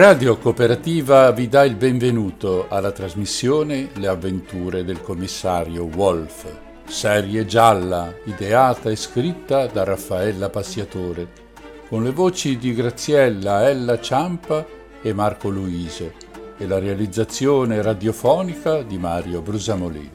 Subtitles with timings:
[0.00, 6.46] Radio Cooperativa vi dà il benvenuto alla trasmissione Le avventure del commissario Wolf,
[6.86, 11.28] serie gialla ideata e scritta da Raffaella Passiatore,
[11.86, 14.64] con le voci di Graziella Ella Ciampa
[15.02, 16.14] e Marco Luise
[16.56, 20.10] e la realizzazione radiofonica di Mario Brusamolini.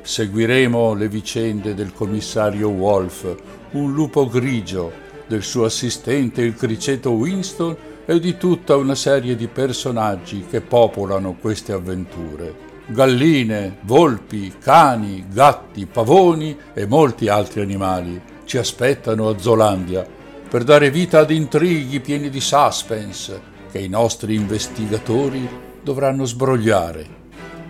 [0.00, 3.36] Seguiremo le vicende del commissario Wolf,
[3.72, 4.90] un lupo grigio,
[5.26, 11.36] del suo assistente il criceto Winston e di tutta una serie di personaggi che popolano
[11.40, 12.72] queste avventure.
[12.86, 20.06] Galline, volpi, cani, gatti, pavoni e molti altri animali ci aspettano a Zolandia
[20.48, 25.48] per dare vita ad intrighi pieni di suspense che i nostri investigatori
[25.82, 27.06] dovranno sbrogliare.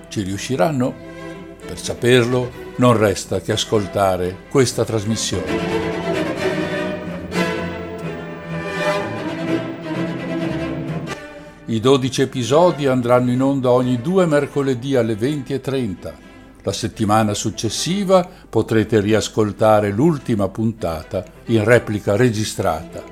[0.08, 0.92] Ci riusciranno?
[1.64, 6.13] Per saperlo non resta che ascoltare questa trasmissione.
[11.74, 16.12] I 12 episodi andranno in onda ogni due mercoledì alle 20.30.
[16.62, 23.02] La settimana successiva potrete riascoltare l'ultima puntata in replica registrata.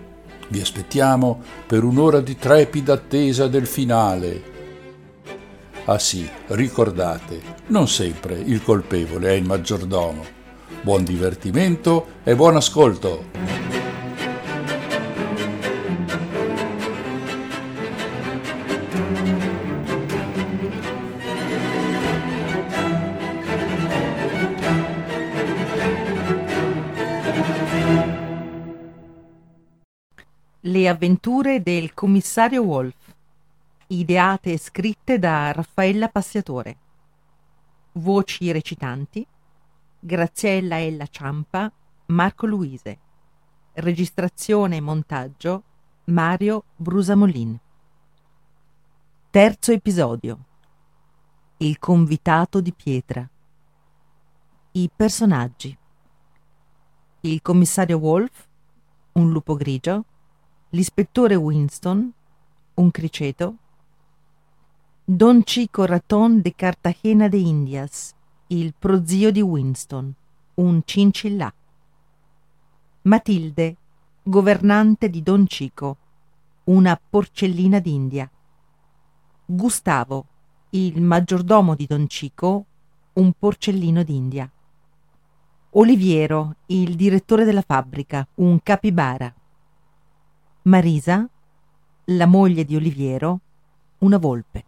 [0.47, 4.43] Vi aspettiamo per un'ora di trepida attesa del finale.
[5.87, 10.25] Ah sì, ricordate, non sempre il colpevole è il maggiordomo.
[10.83, 13.62] Buon divertimento e buon ascolto!
[30.93, 33.15] Avventure del commissario Wolf,
[33.87, 36.77] ideate e scritte da Raffaella Passiatore.
[37.93, 39.27] Voci recitanti
[39.99, 41.73] Graziella Ella Ciampa,
[42.07, 42.99] Marco Luise.
[43.73, 45.63] Registrazione e montaggio
[46.05, 47.59] Mario Brusamolin.
[49.31, 50.39] Terzo episodio.
[51.57, 53.27] Il convitato di pietra.
[54.73, 55.75] I personaggi.
[57.21, 58.47] Il commissario Wolf,
[59.13, 60.05] un lupo grigio,
[60.75, 62.11] l'ispettore Winston,
[62.75, 63.57] un criceto,
[65.05, 68.15] Don Chico Raton de Cartagena de Indias,
[68.47, 70.11] il prozio di Winston,
[70.55, 71.53] un cincillà.
[73.03, 73.77] Matilde,
[74.23, 75.97] governante di Don Chico,
[76.65, 78.31] una porcellina d'India.
[79.45, 80.25] Gustavo,
[80.71, 82.65] il maggiordomo di Don Chico,
[83.15, 84.51] un porcellino d'India.
[85.73, 89.35] Oliviero, il direttore della fabbrica, un capibara.
[90.65, 91.29] Marisa,
[92.05, 93.41] la moglie di Oliviero,
[93.99, 94.65] una volpe.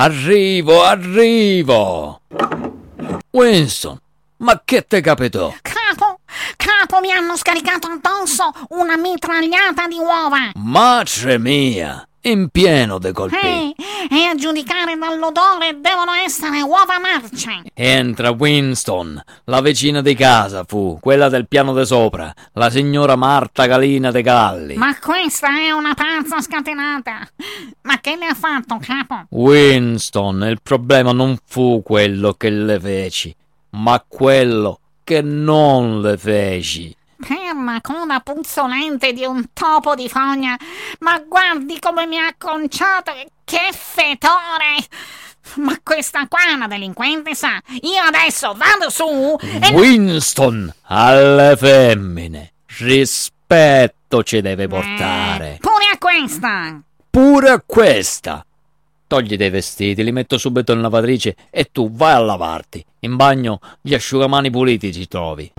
[0.00, 2.22] Arrivo, arrivo!
[3.32, 3.98] Winston,
[4.38, 5.52] ma che te capitò?
[5.60, 6.20] Capo,
[6.56, 10.52] capo, mi hanno scaricato addosso una mitragliata di uova!
[10.54, 12.02] Madre mia!
[12.22, 13.36] in pieno de colpi.
[13.36, 13.74] Ehi,
[14.12, 17.62] e a giudicare dall'odore devono essere uova marce.
[17.72, 23.66] Entra Winston, la vicina di casa fu, quella del piano di sopra, la signora Marta
[23.66, 24.74] Galina de Galli.
[24.74, 27.20] Ma questa è una pazza scatenata.
[27.82, 29.26] Ma che le ha fatto, capo?
[29.30, 33.34] Winston, il problema non fu quello che le feci,
[33.70, 36.96] ma quello che non le feci.
[37.20, 40.58] Per la coda puzzolente di un topo di fogna,
[41.00, 43.12] ma guardi come mi ha conciato,
[43.44, 44.86] che fetore!
[45.56, 47.60] Ma questa qua è una delinquente, sa?
[47.82, 49.72] Io adesso vado su e...
[49.72, 55.54] Winston, alle femmine, rispetto ci deve portare.
[55.54, 56.80] Eh, pure a questa!
[57.10, 58.44] Pure a questa.
[59.06, 62.84] Togli dei vestiti, li metto subito in lavatrice e tu vai a lavarti.
[63.00, 65.52] In bagno gli asciugamani puliti ci trovi.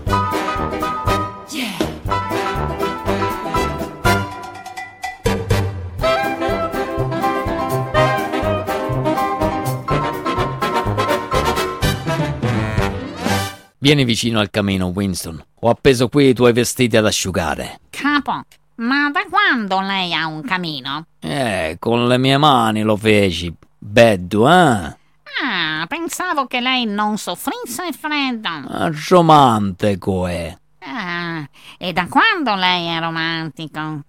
[13.84, 15.44] Vieni vicino al camino, Winston.
[15.62, 17.80] Ho appeso qui i tuoi vestiti ad asciugare.
[17.90, 18.44] Capo,
[18.76, 21.08] ma da quando lei ha un camino?
[21.20, 23.52] Eh, con le mie mani lo feci.
[23.80, 24.98] Beddu, eh?
[25.44, 28.50] Ah, pensavo che lei non soffrisse il freddo.
[28.68, 30.56] Ah, Romantico è.
[30.86, 31.50] Ah,
[31.80, 34.04] e da quando lei è romantico?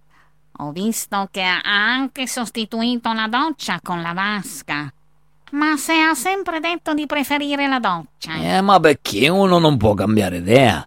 [0.58, 4.92] Ho visto che ha anche sostituito la doccia con la vasca.
[5.52, 8.34] Ma se ha sempre detto di preferire la doccia.
[8.34, 10.86] Eh, ma perché uno non può cambiare idea?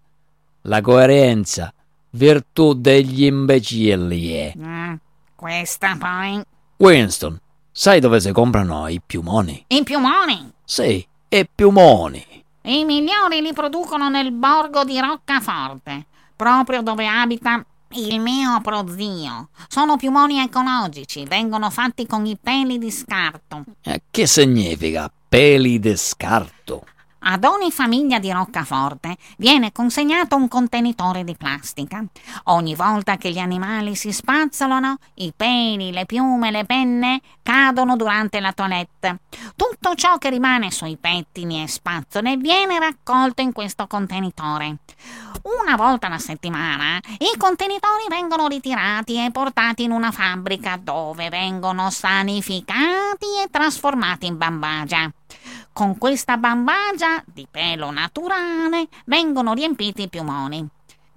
[0.64, 1.72] La coerenza,
[2.12, 4.54] virtù degli imbecilli è.
[4.64, 4.98] Ah,
[5.36, 6.42] questa poi.
[6.78, 7.40] Winston,
[7.72, 9.66] sai dove si comprano i piumoni?
[9.68, 10.52] I piumoni.
[10.64, 12.26] Sì, i piumoni.
[12.64, 17.64] I migliori li producono nel borgo di Roccaforte, proprio dove abita
[17.96, 19.50] il mio prozio.
[19.68, 23.64] Sono piumoni ecologici, vengono fatti con i peli di scarto.
[23.82, 26.86] Eh, che significa peli di scarto?
[27.28, 32.06] Ad ogni famiglia di roccaforte viene consegnato un contenitore di plastica.
[32.46, 38.40] Ogni volta che gli animali si spazzolano, i peli, le piume, le penne cadono durante
[38.40, 39.22] la toilette.
[39.56, 44.78] Tutto ciò che rimane sui pettini e spazzole viene raccolto in questo contenitore.
[45.64, 51.90] Una volta alla settimana i contenitori vengono ritirati e portati in una fabbrica dove vengono
[51.90, 55.12] sanificati e trasformati in bambagia.
[55.76, 60.66] Con questa bambagia di pelo naturale vengono riempiti i piumoni.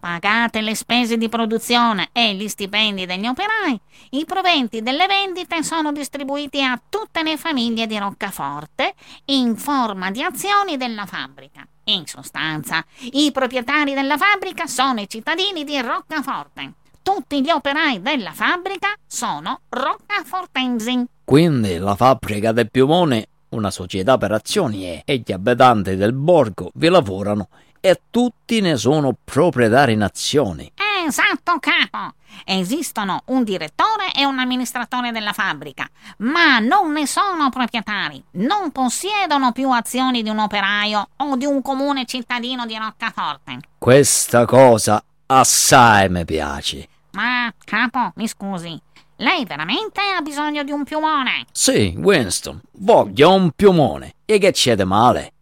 [0.01, 5.93] Pagate le spese di produzione e gli stipendi degli operai, i proventi delle vendite sono
[5.93, 8.95] distribuiti a tutte le famiglie di Roccaforte
[9.27, 11.65] in forma di azioni della fabbrica.
[11.85, 16.73] In sostanza, i proprietari della fabbrica sono i cittadini di Roccaforte.
[17.01, 21.05] Tutti gli operai della fabbrica sono roccafortensi.
[21.25, 26.71] Quindi la fabbrica del piumone, una società per azioni è, e gli abitanti del borgo
[26.75, 27.49] vi lavorano
[27.81, 30.71] e tutti ne sono proprietari in azioni.
[31.07, 32.15] Esatto, capo.
[32.45, 38.23] Esistono un direttore e un amministratore della fabbrica, ma non ne sono proprietari.
[38.33, 43.59] Non possiedono più azioni di un operaio o di un comune cittadino di Roccaforte.
[43.79, 46.89] Questa cosa assai mi piace.
[47.13, 48.79] Ma, capo, mi scusi,
[49.21, 51.47] lei veramente ha bisogno di un piumone?
[51.51, 54.15] Sì, Winston, voglio un piumone.
[54.25, 55.33] E che c'è di male?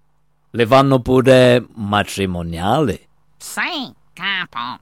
[0.50, 3.06] Le vanno pure matrimoniali?
[3.36, 4.80] Sì, capo.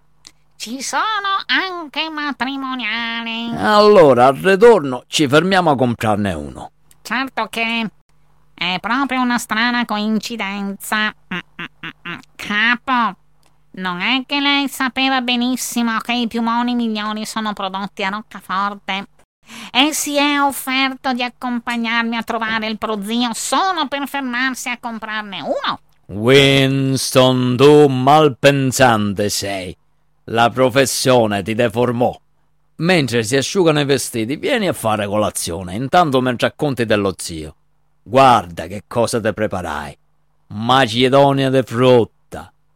[0.56, 3.52] Ci sono anche matrimoniali.
[3.56, 6.70] Allora, al ritorno ci fermiamo a comprarne uno.
[7.02, 7.90] Certo che
[8.54, 11.12] è proprio una strana coincidenza.
[11.34, 12.18] Mm, mm, mm.
[12.36, 13.16] Capo,
[13.76, 19.06] non è che lei sapeva benissimo che i piumoni migliori sono prodotti a Roccaforte
[19.72, 25.40] e si è offerto di accompagnarmi a trovare il prozio solo per fermarsi a comprarne
[25.40, 25.80] uno?
[26.06, 29.76] Winston, tu malpensante sei.
[30.24, 32.18] La professione ti deformò.
[32.76, 35.74] Mentre si asciugano i vestiti, vieni a fare colazione.
[35.74, 37.54] Intanto mi racconti dello zio.
[38.02, 39.96] Guarda che cosa ti preparai.
[40.48, 42.12] Macedonia di frutta,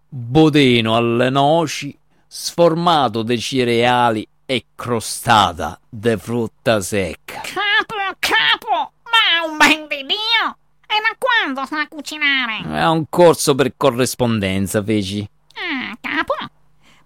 [0.08, 1.96] budino alle noci,
[2.26, 7.40] sformato di cereali e crostata di frutta secca.
[7.42, 10.56] Capo, capo, ma è un ben di Dio!
[10.86, 12.62] E da quando sa cucinare?
[12.62, 15.28] È un corso per corrispondenza, feci.
[15.54, 16.34] Ah, capo,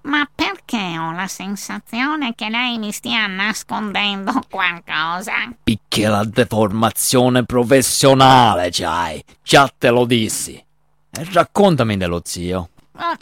[0.02, 5.32] ma perché ho la sensazione che lei mi stia nascondendo qualcosa?
[5.62, 9.22] Picchia la deformazione professionale, c'hai.
[9.42, 10.54] Già te lo dissi.
[10.54, 12.68] E raccontami dello zio.
[12.94, 13.16] Ah,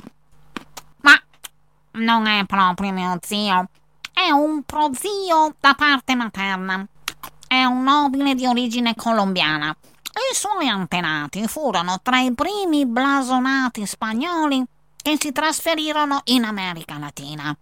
[1.02, 1.22] Ma
[1.92, 3.68] non è proprio mio zio,
[4.12, 6.86] è un prozio da parte materna.
[7.46, 9.74] È un nobile di origine colombiana.
[10.12, 14.64] I suoi antenati furono tra i primi blasonati spagnoli
[14.96, 17.56] che si trasferirono in America Latina.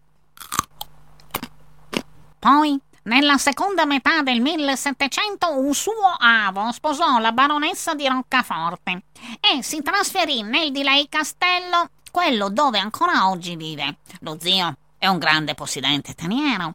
[2.38, 9.04] Poi, nella seconda metà del 1700, un suo avo sposò la baronessa di Roccaforte
[9.40, 13.98] e si trasferì nel di lei castello, quello dove ancora oggi vive.
[14.22, 16.74] Lo zio è un grande possidente teniero.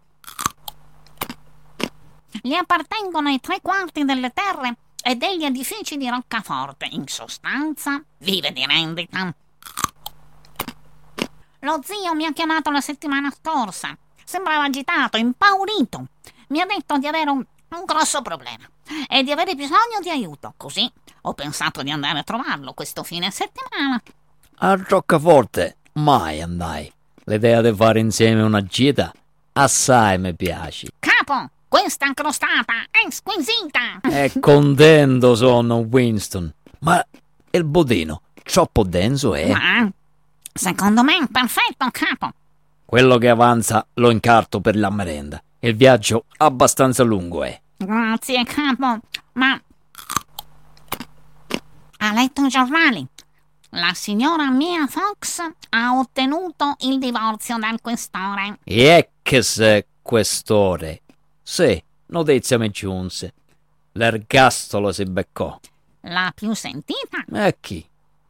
[2.42, 6.88] Gli appartengono i tre quarti delle terre e degli edifici di roccaforte.
[6.92, 9.36] In sostanza, vive di rendita.
[11.60, 13.98] Lo zio mi ha chiamato la settimana scorsa.
[14.24, 16.06] Sembrava agitato, impaurito.
[16.48, 18.64] Mi ha detto di avere un, un grosso problema
[19.10, 20.54] e di avere bisogno di aiuto.
[20.56, 20.90] Così
[21.24, 24.02] ho pensato di andare a trovarlo questo fine settimana.
[24.58, 26.92] A Roccaforte mai andai.
[27.26, 29.12] L'idea di fare insieme una gita
[29.54, 30.88] assai mi piace.
[31.00, 34.02] Capo, questa crostata è squisita.
[34.04, 36.54] E contento sono, Winston.
[36.80, 37.04] Ma
[37.52, 39.52] il bodino, troppo denso è?
[39.52, 39.90] Ma
[40.54, 42.32] secondo me è perfetto, capo.
[42.86, 45.42] Quello che avanza lo incarto per la merenda.
[45.60, 47.60] Il viaggio abbastanza lungo è.
[47.78, 49.00] Grazie, capo.
[49.34, 49.60] Ma
[51.98, 53.08] ha letto i giornali?
[53.76, 55.40] La signora Mia Fox
[55.70, 58.60] ha ottenuto il divorzio dal questore.
[58.64, 61.02] E che se questore.
[61.42, 63.34] Sì, notizia mi giunse.
[63.94, 65.60] L'ergastolo si beccò.
[66.02, 67.26] La più sentita?
[67.34, 67.84] E chi?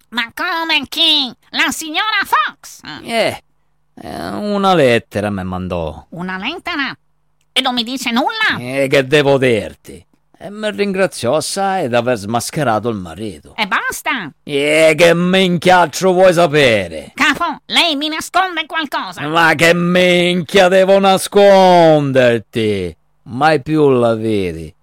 [0.09, 1.29] Ma come chi?
[1.49, 2.79] La signora Fox.
[3.03, 3.43] Eh,
[3.95, 6.05] eh, una lettera mi mandò.
[6.11, 6.97] Una lettera?
[7.51, 8.57] E non mi dice nulla?
[8.59, 10.05] E che devo dirti?
[10.43, 13.55] E mi ringraziò assai d'aver smascherato il marito.
[13.55, 14.29] E basta.
[14.43, 17.13] E che minchiaccio vuoi sapere?
[17.13, 19.25] Capo, lei mi nasconde qualcosa.
[19.25, 22.93] Ma che minchia devo nasconderti?
[23.21, 24.75] Mai più la vedi.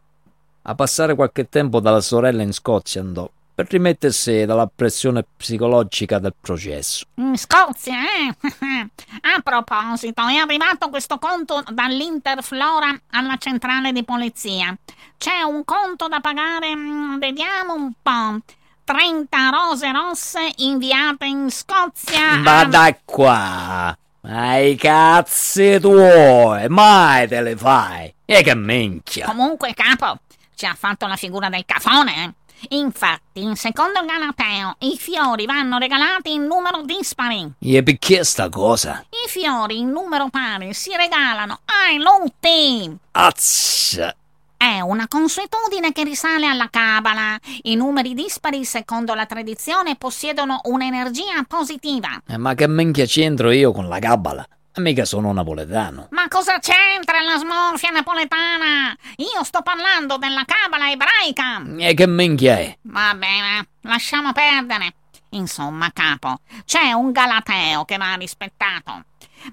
[0.62, 6.34] A passare qualche tempo dalla sorella in Scozia andò per rimettersi dalla pressione psicologica del
[6.40, 7.04] processo.
[7.16, 8.34] In Scozia, eh?
[9.20, 14.74] A proposito, è arrivato questo conto dall'Interflora alla centrale di polizia.
[15.18, 18.38] C'è un conto da pagare, mm, vediamo un po'.
[18.82, 22.36] 30 rose rosse inviate in Scozia.
[22.36, 23.96] Ma da qua!
[24.22, 26.66] Ma i cazzi tuoi!
[26.68, 28.12] Mai te le fai!
[28.24, 29.26] E che minchia!
[29.26, 30.18] Comunque, capo,
[30.54, 32.32] ci ha fatto la figura del cafone, eh?
[32.68, 37.50] Infatti, secondo Galateo, i fiori vanno regalati in numero dispari.
[37.58, 39.04] E perché sta cosa?
[39.08, 42.96] I fiori in numero pari si regalano ai lutti.
[43.12, 44.14] Azza!
[44.56, 47.38] È una consuetudine che risale alla Cabala.
[47.62, 52.20] I numeri dispari, secondo la tradizione, possiedono un'energia positiva.
[52.28, 54.46] Eh, ma che minchia c'entro io con la cabala?
[54.76, 56.06] Mica sono napoletano.
[56.10, 58.96] Ma cosa c'entra la smorfia napoletana?
[59.16, 61.62] Io sto parlando della cabala ebraica.
[61.76, 62.78] E che minchia è?
[62.82, 64.94] Va bene, lasciamo perdere.
[65.30, 69.04] Insomma, capo, c'è un galateo che va rispettato.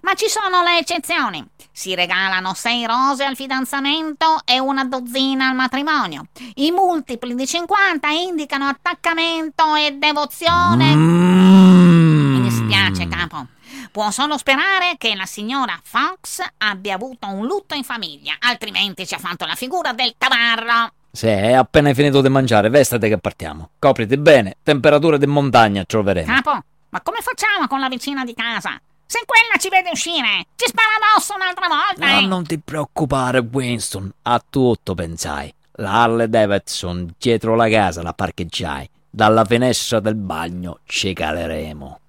[0.01, 1.45] Ma ci sono le eccezioni.
[1.71, 6.27] Si regalano sei rose al fidanzamento e una dozzina al matrimonio.
[6.55, 10.95] I multipli di 50 indicano attaccamento e devozione.
[10.95, 12.33] Mm.
[12.35, 13.47] Mi dispiace, capo.
[13.91, 19.13] Può solo sperare che la signora Fox abbia avuto un lutto in famiglia, altrimenti ci
[19.13, 20.91] ha fatto la figura del tavarro.
[21.11, 23.71] Se è appena finito di mangiare, vestate che partiamo.
[23.79, 26.31] Copriti bene, temperature di montagna troveremo.
[26.31, 28.79] Capo, ma come facciamo con la vicina di casa?
[29.05, 32.11] Se quella ci vede uscire, ci spara addosso un'altra volta.
[32.11, 32.25] No, eh?
[32.27, 34.11] non ti preoccupare, Winston.
[34.23, 35.51] A tutto pensai.
[35.79, 38.89] La Harley Davidson dietro la casa la parcheggiai.
[39.09, 41.99] Dalla finestra del bagno ci caleremo.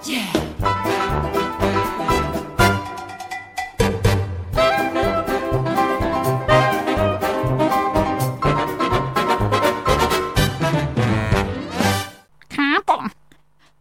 [0.00, 0.14] Capo,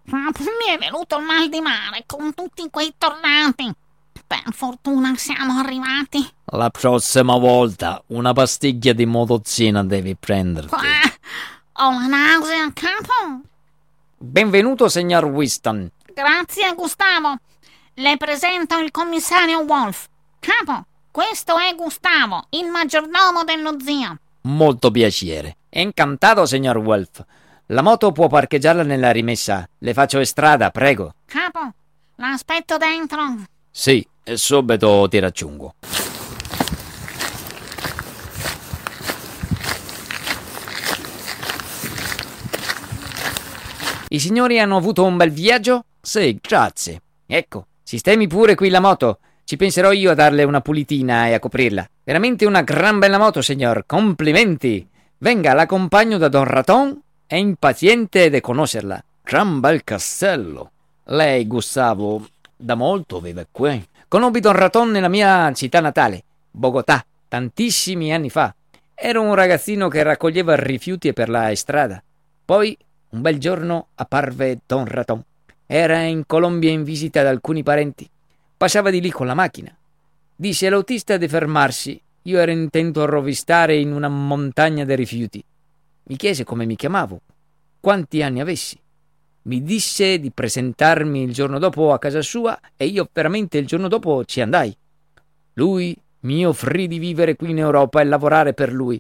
[0.10, 3.72] capo, mi è venuto il mal di mare con tutti quei tornati.
[4.26, 6.28] Per fortuna siamo arrivati.
[6.46, 10.74] La prossima volta una pastiglia di motozzina devi prenderti.
[10.74, 13.42] Ah, ho la nausea, capo.
[14.20, 15.92] Benvenuto, signor Winston.
[16.18, 17.36] Grazie, Gustavo.
[17.94, 20.08] Le presento il commissario Wolf.
[20.40, 24.18] Capo, questo è Gustavo, il maggiordomo dello zio.
[24.42, 25.58] Molto piacere.
[25.70, 27.24] Incantato, signor Wolf.
[27.68, 29.70] La moto può parcheggiarla nella rimessa.
[29.78, 31.14] Le faccio strada, prego.
[31.28, 31.72] Capo,
[32.16, 33.36] l'aspetto dentro.
[33.70, 35.76] Sì, e subito ti raggiungo.
[44.10, 45.84] I signori hanno avuto un bel viaggio?
[46.08, 47.02] Sì, grazie.
[47.26, 49.20] Ecco, sistemi pure qui la moto.
[49.44, 51.86] Ci penserò io a darle una pulitina e a coprirla.
[52.02, 53.84] Veramente una gran bella moto, signor.
[53.86, 54.88] Complimenti.
[55.18, 56.98] Venga, l'accompagno da Don Raton.
[57.26, 59.04] È impaziente di conoscerla.
[59.22, 60.72] Gran bel castello.
[61.08, 63.86] Lei, Gustavo, da molto vive qui.
[64.08, 68.56] Conobbi Don Raton nella mia città natale, Bogotà, tantissimi anni fa.
[68.96, 72.02] Ero un ragazzino che raccoglieva rifiuti per la strada.
[72.46, 72.78] Poi,
[73.10, 75.22] un bel giorno, apparve Don Raton.
[75.70, 78.10] Era in Colombia in visita ad alcuni parenti.
[78.56, 79.76] Passava di lì con la macchina.
[80.34, 82.02] Disse all'autista di fermarsi.
[82.24, 85.44] Io ero intento a rovistare in una montagna di rifiuti.
[86.04, 87.20] Mi chiese come mi chiamavo,
[87.82, 88.80] quanti anni avessi.
[89.44, 93.90] Mi disse di presentarmi il giorno dopo a casa sua e io veramente il giorno
[93.90, 94.76] dopo ci andai.
[95.54, 99.00] Lui mi offrì di vivere qui in Europa e lavorare per lui,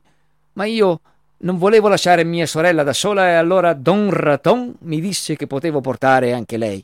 [0.54, 1.00] ma io
[1.40, 5.82] non volevo lasciare mia sorella da sola e allora Don Raton mi disse che potevo
[5.82, 6.84] portare anche lei.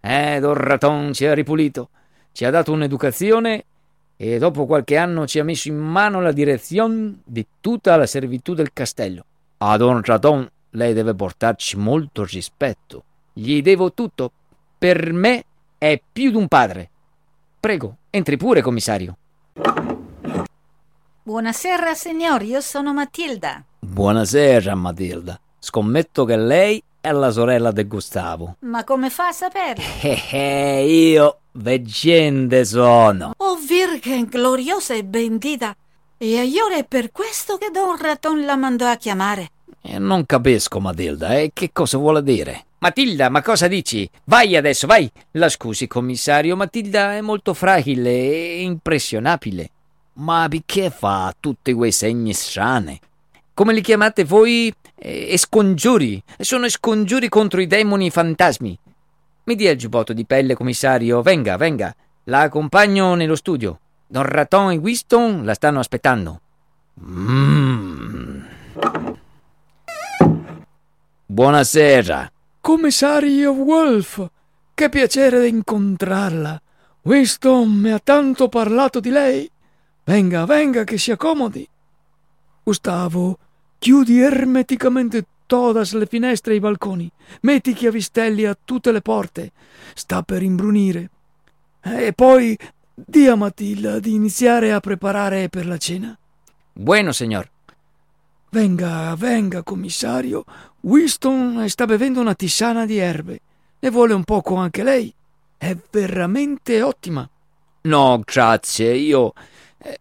[0.00, 1.88] Eh, Don Raton ci ha ripulito,
[2.32, 3.64] ci ha dato un'educazione
[4.16, 8.54] e dopo qualche anno ci ha messo in mano la direzione di tutta la servitù
[8.54, 9.24] del castello.
[9.58, 13.04] A Don Raton lei deve portarci molto rispetto.
[13.32, 14.30] Gli devo tutto.
[14.78, 15.44] Per me
[15.78, 16.90] è più di un padre.
[17.58, 19.16] Prego, entri pure, commissario.
[21.22, 23.64] Buonasera, signor, io sono Matilda.
[23.96, 25.40] Buonasera, Matilda.
[25.58, 28.56] Scommetto che lei è la sorella di Gustavo.
[28.58, 29.82] Ma come fa a saperlo?
[30.02, 33.32] Eh, eh, io veggente sono.
[33.38, 35.74] Oh, Virgen gloriosa e bendita!
[36.18, 39.48] E allora è per questo che Don Raton la mandò a chiamare.
[39.80, 42.66] Eh, non capisco, Matilda, e che cosa vuole dire?
[42.80, 44.06] Matilda, ma cosa dici?
[44.24, 45.10] Vai adesso, vai!
[45.30, 49.70] La scusi, commissario, Matilda è molto fragile e impressionabile.
[50.16, 53.00] Ma perché fa tutti quei segni strani?
[53.56, 54.70] Come li chiamate voi?
[54.94, 56.22] Eh, scongiuri.
[56.40, 58.78] Sono scongiuri contro i demoni fantasmi.
[59.44, 61.22] Mi dia il giubbotto di pelle, commissario.
[61.22, 61.96] Venga, venga.
[62.24, 63.80] La accompagno nello studio.
[64.06, 66.40] Don Raton e Winston la stanno aspettando.
[67.00, 68.44] Mmm.
[71.24, 72.30] Buonasera.
[72.60, 74.28] Commissario Wolf,
[74.74, 76.60] che piacere di incontrarla.
[77.04, 79.50] Winston mi ha tanto parlato di lei.
[80.04, 81.66] Venga, venga, che si accomodi.
[82.62, 83.38] Gustavo,
[83.78, 87.10] chiudi ermeticamente todas le finestre e i balconi.
[87.42, 89.52] Metti chiavistelli a tutte le porte.
[89.94, 91.10] Sta per imbrunire.
[91.82, 92.58] E poi
[92.94, 96.18] di a Matilda di iniziare a preparare per la cena.
[96.72, 97.48] Bueno, signor.
[98.50, 100.44] Venga, venga, commissario.
[100.80, 103.40] Winston sta bevendo una tisana di erbe.
[103.78, 105.12] Ne vuole un poco anche lei.
[105.56, 107.28] È veramente ottima.
[107.82, 108.94] No, grazie.
[108.94, 109.32] Io,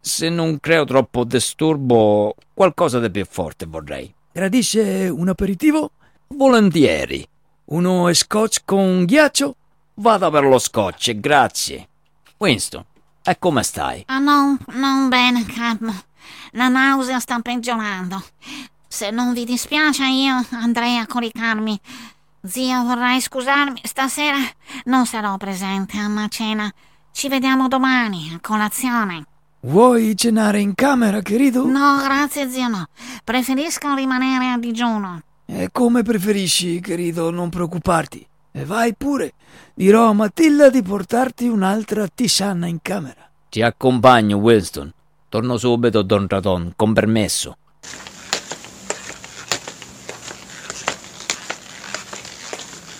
[0.01, 4.13] se non creo troppo disturbo, qualcosa di più forte vorrei.
[4.31, 5.91] Gradisce un aperitivo?
[6.27, 7.27] Volentieri.
[7.65, 9.55] Uno scotch con ghiaccio?
[9.95, 11.87] Vada per lo scotch, grazie.
[12.37, 12.83] Winston,
[13.23, 14.03] e come stai?
[14.07, 15.93] Ah, non, non bene, capo.
[16.51, 18.23] La nausea sta peggiorando.
[18.87, 21.79] Se non vi dispiace, io andrei a coricarmi.
[22.43, 23.81] Zio, vorrei scusarmi.
[23.83, 24.37] Stasera
[24.85, 26.71] non sarò presente alla cena.
[27.11, 29.25] Ci vediamo domani a colazione.
[29.65, 31.65] Vuoi cenare in camera, querido?
[31.65, 32.87] No, grazie, zio, no.
[33.23, 35.23] Preferisco rimanere a digiuno.
[35.43, 38.25] E come preferisci, querido, non preoccuparti.
[38.51, 39.33] E vai pure.
[39.73, 43.27] Dirò a Matilda di portarti un'altra tisana in camera.
[43.49, 44.93] Ti accompagno, Winston.
[45.29, 47.57] Torno subito, Don Raton, con permesso.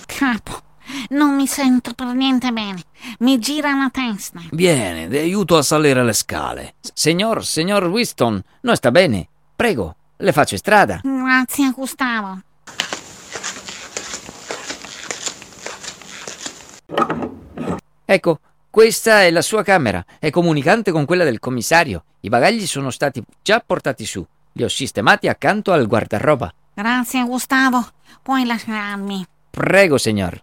[0.08, 0.62] Capo,
[1.10, 2.82] non mi sento per niente bene.
[3.20, 4.41] Mi gira la testa.
[4.52, 6.76] Viene, ti aiuto a salire le scale.
[6.94, 9.28] Signor, signor Winston, non sta bene?
[9.56, 11.02] Prego, le faccio strada.
[11.04, 12.39] Grazie, Gustavo.
[18.08, 18.39] Ecco,
[18.70, 22.04] questa è la sua camera, è comunicante con quella del commissario.
[22.22, 24.26] I bagagli sono stati già portati su.
[24.54, 26.54] Li ho sistemati accanto al guardaroba.
[26.74, 27.86] Grazie, Gustavo.
[28.22, 29.26] Puoi lasciarmi.
[29.50, 30.41] Prego, signor.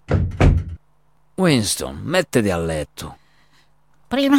[1.34, 3.16] Winston, mettiti a letto.
[4.06, 4.38] Prima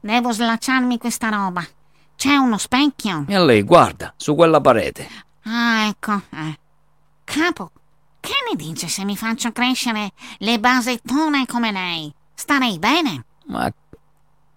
[0.00, 1.64] devo slacciarmi questa roba.
[2.16, 3.24] C'è uno specchio.
[3.26, 5.08] E a lei, guarda, su quella parete.
[5.44, 6.20] Ah, ecco.
[6.30, 6.58] Eh.
[7.24, 7.70] Capo,
[8.20, 12.12] che ne dice se mi faccio crescere le basettone come lei?
[12.34, 13.24] Starei bene.
[13.46, 13.72] Ma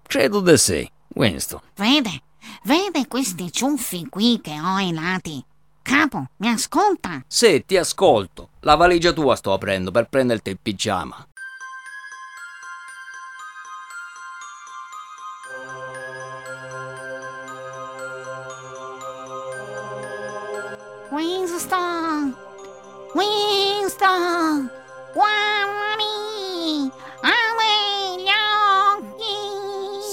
[0.04, 1.62] credo di sì, Winston.
[1.76, 2.21] Vede,
[2.63, 5.43] vede questi ciuffi qui che ho ai lati.
[5.82, 7.23] Capo, mi ascolta?
[7.28, 8.50] Sì, ti ascolto.
[8.62, 11.27] La valigia tua sto aprendo per prenderti il pigiama.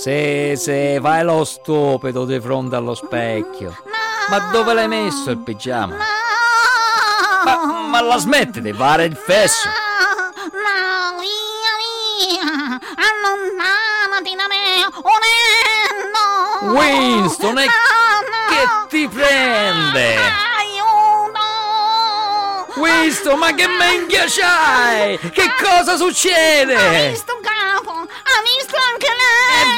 [0.05, 3.75] Sì, sì, fai lo stupido di fronte allo specchio.
[3.85, 3.93] No!
[4.29, 5.97] Ma dove l'hai messo il pigiama?
[5.97, 6.03] No!
[7.43, 9.67] Ma, ma la smetti di fare il fesso?
[9.67, 12.79] No, via, via!
[13.01, 16.79] Allontanati da me, orrendo!
[16.79, 17.71] Winston, e No,
[18.51, 20.17] che ti prende?
[20.59, 21.40] Aiuto!
[22.79, 25.19] Winston, ma che menghia c'hai?
[25.19, 26.75] Che cosa succede?
[26.75, 26.90] Ha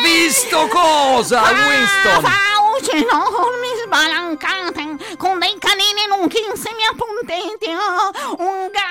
[0.06, 2.22] visto cosa, Ah, Winston?
[2.22, 8.85] Fa luci enormi spalancate con dei canini lunghissimi appuntiti, oh, un gatto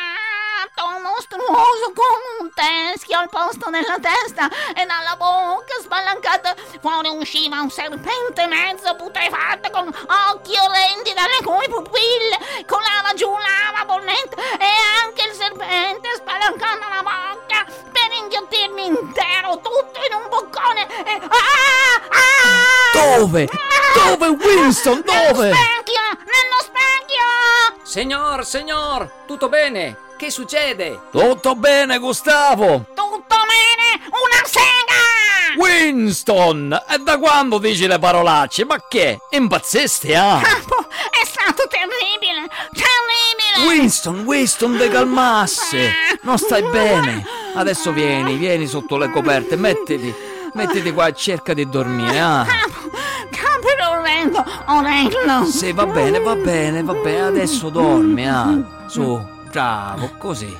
[1.35, 7.69] mostruoso con un teschio al posto della testa e dalla bocca spalancata fuori usciva un
[7.69, 14.71] serpente mezzo putrefatto con occhi orrendi dalle cui pupille colava giù lava bollente e
[15.03, 21.21] anche il serpente spalancando la bocca per inghiottirmi intero tutto in un boccone e...
[21.21, 22.01] Ah!
[22.09, 23.17] Ah!
[23.17, 23.49] Dove?
[23.93, 25.03] Dove, Winston?
[25.05, 25.53] Nello Dove?
[25.53, 26.01] specchio!
[26.17, 27.83] Nello specchio!
[27.83, 30.03] Signor, signor, tutto bene?
[30.17, 31.01] Che succede?
[31.11, 32.85] Tutto bene, Gustavo?
[32.95, 34.07] Tutto bene!
[34.07, 35.57] Una sega!
[35.57, 36.83] Winston!
[36.89, 38.63] E da quando dici le parolacce?
[38.63, 39.19] Ma che?
[39.31, 40.39] Impazzesti, ah?
[40.41, 42.47] Capo, è stato terribile!
[42.71, 43.67] Terribile!
[43.67, 45.91] Winston, Winston, de calmasse!
[46.21, 47.25] Non stai bene!
[47.55, 50.15] Adesso vieni, vieni sotto le coperte, mettiti,
[50.53, 52.45] mettiti qua e cerca di dormire, ah?
[52.45, 52.89] Capo,
[53.31, 55.45] capo, è orrendo, orrendo!
[55.45, 58.85] Sì, va bene, va bene, va bene, adesso dormi, ah?
[58.87, 60.53] Su, bravo, così.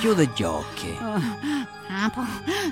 [0.00, 0.98] Chiude gli occhi.
[0.98, 2.20] Capo,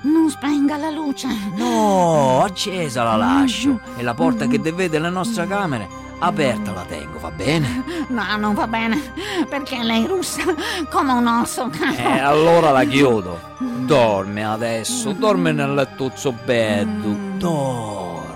[0.02, 1.28] non spenga la luce!
[1.54, 3.80] No, accesa la lascio.
[3.96, 5.86] E la porta che vede la nostra camera,
[6.18, 7.84] aperta la tengo, va bene?
[8.08, 9.12] No, non va bene,
[9.48, 10.42] perché lei russa
[10.90, 11.96] come un osso, capo!
[11.96, 13.38] E allora la chiudo.
[13.58, 17.16] Dormi adesso, dormi nel lettuzzo bello.
[17.38, 18.26] Dormi.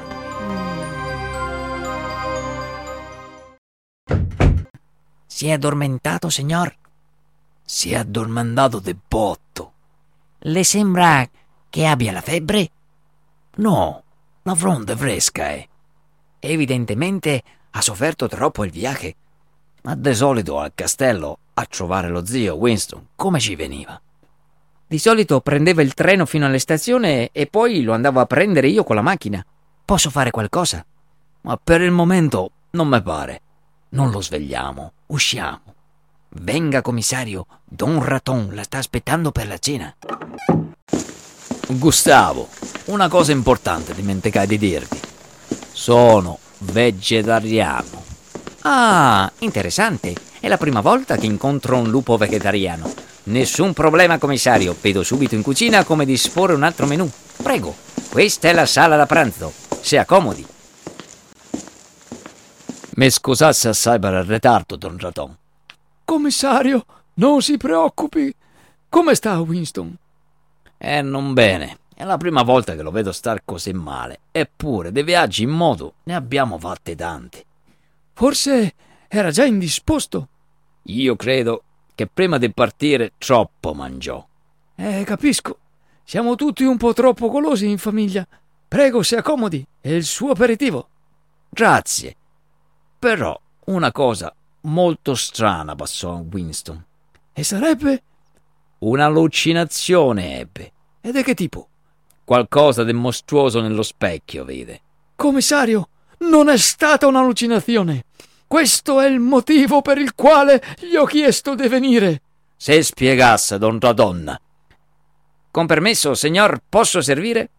[5.26, 6.72] Si è addormentato, signor?
[7.64, 9.72] Si è addormentato di botto.
[10.38, 11.28] Le sembra
[11.70, 12.70] che abbia la febbre?
[13.56, 14.02] No,
[14.42, 15.68] la fronte fresca è.
[16.38, 19.12] Evidentemente ha sofferto troppo il viaggio.
[19.82, 24.00] Ma di solito al castello a trovare lo zio Winston come ci veniva?
[24.86, 28.84] Di solito prendeva il treno fino alla stazione e poi lo andavo a prendere io
[28.84, 29.44] con la macchina.
[29.84, 30.84] Posso fare qualcosa?
[31.42, 33.40] Ma per il momento non mi pare.
[33.90, 35.71] Non lo svegliamo, usciamo.
[36.34, 39.94] Venga, commissario, Don Raton la sta aspettando per la cena.
[41.68, 42.48] Gustavo,
[42.86, 44.98] una cosa importante dimenticai di dirti.
[45.72, 48.02] Sono vegetariano.
[48.60, 50.14] Ah, interessante.
[50.40, 52.90] È la prima volta che incontro un lupo vegetariano.
[53.24, 54.74] Nessun problema, commissario.
[54.80, 57.08] Vedo subito in cucina come disporre un altro menù.
[57.42, 57.74] Prego,
[58.08, 59.52] questa è la sala da pranzo.
[59.80, 60.46] Si accomodi.
[62.94, 65.36] Mi scusasse assai per il ritardo, Don Raton.
[66.04, 66.84] Commissario,
[67.14, 68.34] non si preoccupi.
[68.88, 69.96] Come sta Winston?
[70.76, 71.78] Eh, non bene.
[71.94, 74.20] È la prima volta che lo vedo star così male.
[74.32, 77.44] Eppure, dei viaggi in moto ne abbiamo fatti tanti.
[78.12, 78.74] Forse
[79.08, 80.28] era già indisposto.
[80.84, 81.62] Io credo
[81.94, 84.26] che prima di partire troppo mangiò.
[84.74, 85.58] Eh, capisco.
[86.02, 88.26] Siamo tutti un po' troppo golosi in famiglia.
[88.66, 89.64] Prego, si accomodi.
[89.80, 90.88] È il suo aperitivo.
[91.48, 92.16] Grazie.
[92.98, 96.84] Però una cosa molto strana passò a Winston.
[97.32, 98.02] E sarebbe?
[98.78, 100.72] Un'allucinazione ebbe.
[101.00, 101.68] E di che tipo?
[102.24, 104.80] Qualcosa di mostruoso nello specchio, vede.
[105.16, 108.04] Commissario, non è stata un'allucinazione.
[108.46, 112.22] Questo è il motivo per il quale gli ho chiesto di venire.
[112.56, 114.38] Se spiegasse, don Radonna.
[115.50, 117.50] Con permesso, signor, posso servire?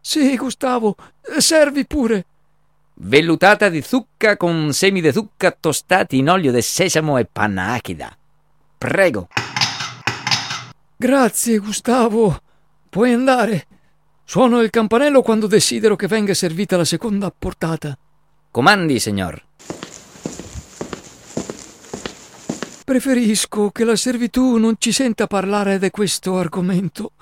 [0.00, 0.96] Sì, Gustavo,
[1.38, 2.26] servi pure.
[2.96, 8.16] Vellutata di zucca con semi di zucca tostati in olio di sesamo e panna achida.
[8.78, 9.28] Prego.
[10.96, 12.40] Grazie, Gustavo.
[12.88, 13.66] Puoi andare.
[14.24, 17.98] Suono il campanello quando desidero che venga servita la seconda portata.
[18.50, 19.42] Comandi, signor.
[22.84, 27.12] Preferisco che la servitù non ci senta parlare di questo argomento.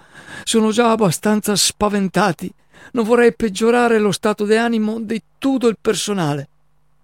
[0.44, 2.52] Sono già abbastanza spaventati.
[2.92, 6.48] Non vorrei peggiorare lo stato di animo di tutto il personale.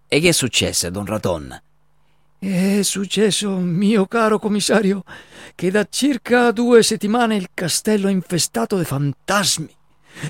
[0.09, 1.61] E che è successo, don Raton?
[2.39, 5.03] È successo, mio caro commissario,
[5.55, 9.75] che da circa due settimane il castello è infestato di fantasmi.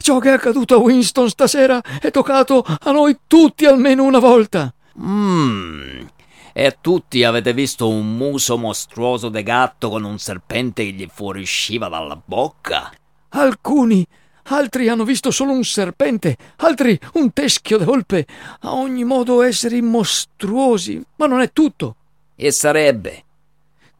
[0.00, 4.72] Ciò che è accaduto a Winston stasera è toccato a noi tutti almeno una volta.
[5.00, 6.06] Mmm.
[6.52, 11.88] E tutti avete visto un muso mostruoso di gatto con un serpente che gli fuoriusciva
[11.88, 12.90] dalla bocca?
[13.28, 14.04] Alcuni,
[14.48, 18.26] altri hanno visto solo un serpente, altri un teschio di volpe.
[18.60, 21.96] A ogni modo esseri mostruosi, ma non è tutto.
[22.36, 23.24] E sarebbe?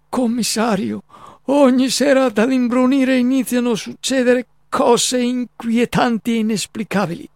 [0.09, 1.03] Commissario,
[1.47, 7.29] ogni sera dall'imbrunire iniziano a succedere cose inquietanti e inesplicabili.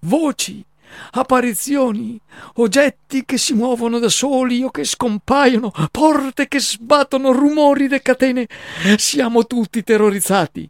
[0.00, 0.64] Voci,
[1.12, 2.20] apparizioni,
[2.54, 8.48] oggetti che si muovono da soli o che scompaiono, porte che sbattono, rumori di catene.
[8.96, 10.68] Siamo tutti terrorizzati.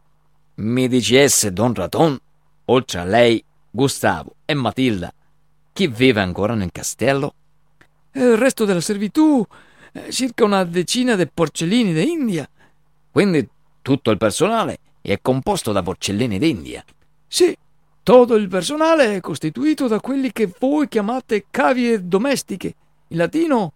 [0.55, 2.19] Mi dicesse Don Raton,
[2.65, 5.11] oltre a lei, Gustavo e Matilda,
[5.73, 7.33] Chi vive ancora nel castello?
[8.11, 9.43] E il resto della servitù,
[9.93, 12.47] eh, circa una decina di porcellini d'India.
[13.11, 13.49] Quindi
[13.81, 16.85] tutto il personale è composto da porcellini d'India.
[17.27, 17.57] Sì,
[18.03, 22.75] tutto il personale è costituito da quelli che voi chiamate cavie domestiche,
[23.07, 23.73] in latino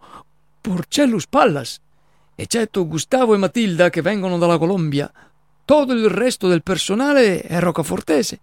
[0.60, 1.80] porcellus pallas,
[2.36, 5.10] eccetto Gustavo e Matilda che vengono dalla Colombia.
[5.68, 8.40] Tutto il resto del personale è roccafortese.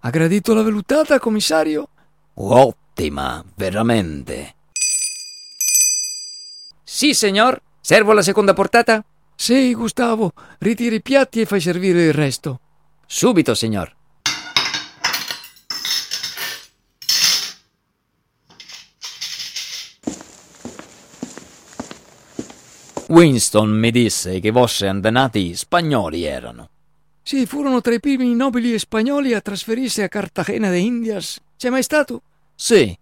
[0.00, 1.88] Ha gradito la velutata, commissario?
[2.34, 4.56] Ottima, veramente.
[6.82, 7.62] Sì, signor.
[7.80, 9.04] Servo la seconda portata?
[9.36, 12.58] Sì, Gustavo, ritiri i piatti e fai servire il resto.
[13.06, 13.95] Subito, signor.
[23.08, 26.70] Winston mi disse che i vostri antenati spagnoli erano.
[27.22, 31.40] Sì, furono tra i primi nobili spagnoli a trasferirsi a Cartagena de Indias.
[31.56, 32.22] C'è mai stato?
[32.54, 32.96] Sì,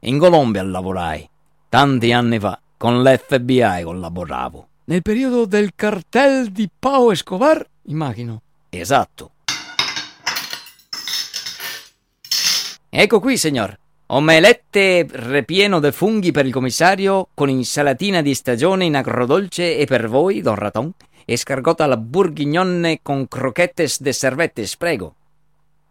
[0.00, 1.28] in Colombia lavorai.
[1.68, 4.68] Tanti anni fa, con l'FBI collaboravo.
[4.84, 8.42] Nel periodo del cartel di Pao Escobar, immagino.
[8.70, 9.32] Esatto.
[12.88, 13.78] Ecco qui, signor.
[14.12, 20.08] Omelette ripieno di funghi per il commissario con insalatina di stagione in agrodolce e per
[20.08, 20.90] voi, don Raton,
[21.24, 25.14] escargot alla bourguignonne con croquettes de servettes, prego.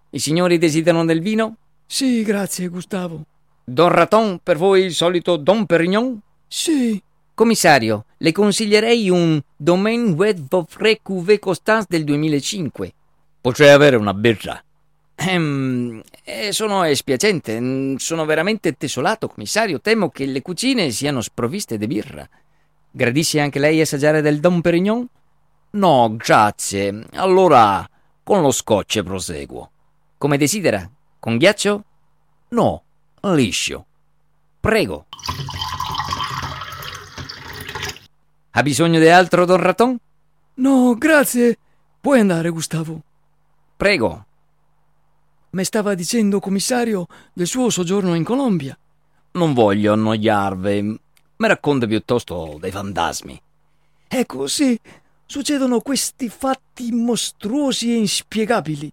[0.10, 1.56] I signori desiderano del vino?
[1.86, 3.24] Sì, grazie, Gustavo.
[3.64, 6.20] Don Raton, per voi il solito Don Perignon?
[6.46, 7.02] Sì.
[7.34, 12.94] Commissario, le consiglierei un Domaine Wet Vaufray Cuvée Constance del 2005.
[13.40, 14.62] Potrei avere una birra.
[15.22, 19.82] Ehm, eh, sono espiacente, mm, sono veramente desolato, commissario.
[19.82, 22.28] Temo che le cucine siano sprovviste di birra.
[22.92, 25.06] Gradisce anche lei assaggiare del Dom Perignon?
[25.72, 27.06] No, grazie.
[27.14, 27.88] Allora,
[28.24, 29.70] con lo scotch proseguo.
[30.18, 30.90] Come desidera?
[31.20, 31.84] Con ghiaccio?
[32.50, 32.84] No,
[33.22, 33.86] liscio.
[34.60, 35.06] Prego.
[38.52, 39.98] Ha bisogno di altro, don Raton?
[40.56, 41.58] No, grazie.
[42.00, 43.02] Puoi andare, Gustavo.
[43.76, 44.26] Prego.
[45.52, 48.78] Mi stava dicendo, commissario, del suo soggiorno in Colombia.
[49.32, 50.82] Non voglio annoiarvi.
[50.82, 53.42] Mi racconta piuttosto dei fantasmi.
[54.08, 54.80] Ecco, sì,
[55.26, 58.92] succedono questi fatti mostruosi e inspiegabili.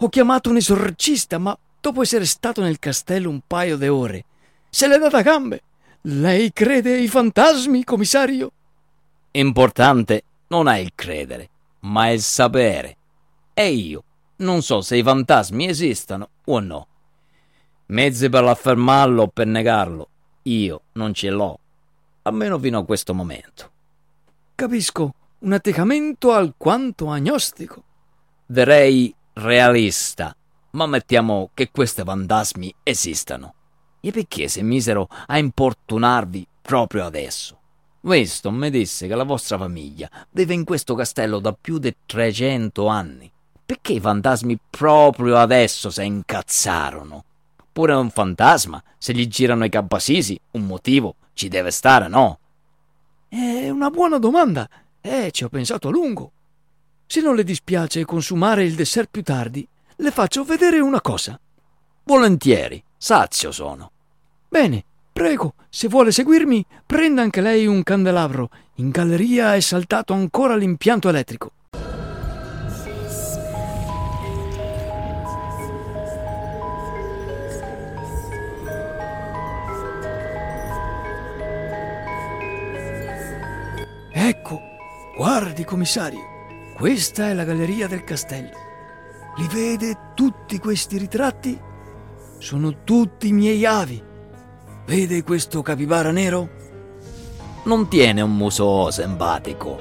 [0.00, 4.24] Ho chiamato un esorcista, ma dopo essere stato nel castello un paio di ore,
[4.68, 5.62] se l'è data a gambe.
[6.02, 8.52] Lei crede ai fantasmi, commissario?
[9.30, 11.48] Importante non è il credere,
[11.80, 12.96] ma il sapere.
[13.54, 14.04] E io
[14.36, 16.86] non so se i fantasmi esistano o no.
[17.86, 20.08] Mezzi per affermarlo o per negarlo,
[20.42, 21.58] io non ce l'ho,
[22.22, 23.70] almeno fino a questo momento.
[24.54, 27.82] Capisco, un atteggiamento alquanto agnostico.
[28.46, 30.34] Direi realista,
[30.70, 33.54] ma mettiamo che questi fantasmi esistano.
[34.00, 37.58] E perché si misero a importunarvi proprio adesso?
[38.00, 42.86] Winston mi disse che la vostra famiglia vive in questo castello da più di 300
[42.86, 43.32] anni.
[43.66, 47.24] Perché i fantasmi proprio adesso si incazzarono?
[47.72, 52.38] Pure un fantasma, se gli girano i cappasisi, un motivo ci deve stare, no?
[53.28, 54.68] È una buona domanda.
[55.00, 56.30] Eh, ci ho pensato a lungo.
[57.06, 61.38] Se non le dispiace consumare il dessert più tardi, le faccio vedere una cosa.
[62.04, 63.90] Volentieri, sazio sono.
[64.48, 68.50] Bene, prego, se vuole seguirmi, prenda anche lei un candelabro.
[68.76, 71.50] In galleria è saltato ancora l'impianto elettrico.
[84.26, 84.58] Ecco,
[85.14, 86.20] guardi, commissario,
[86.78, 88.56] questa è la galleria del castello.
[89.36, 91.60] Li vede tutti questi ritratti?
[92.38, 94.02] Sono tutti miei avi.
[94.86, 96.48] Vede questo capibara nero?
[97.64, 99.78] Non tiene un muso simpatico.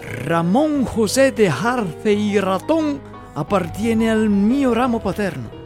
[0.00, 3.00] Ramón José de Arce y Ratón
[3.34, 5.59] appartiene al mio ramo paterno.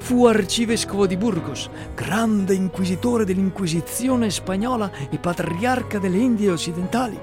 [0.00, 7.16] Fu arcivescovo di Burgos, grande inquisitore dell'Inquisizione spagnola e patriarca delle Indie occidentali.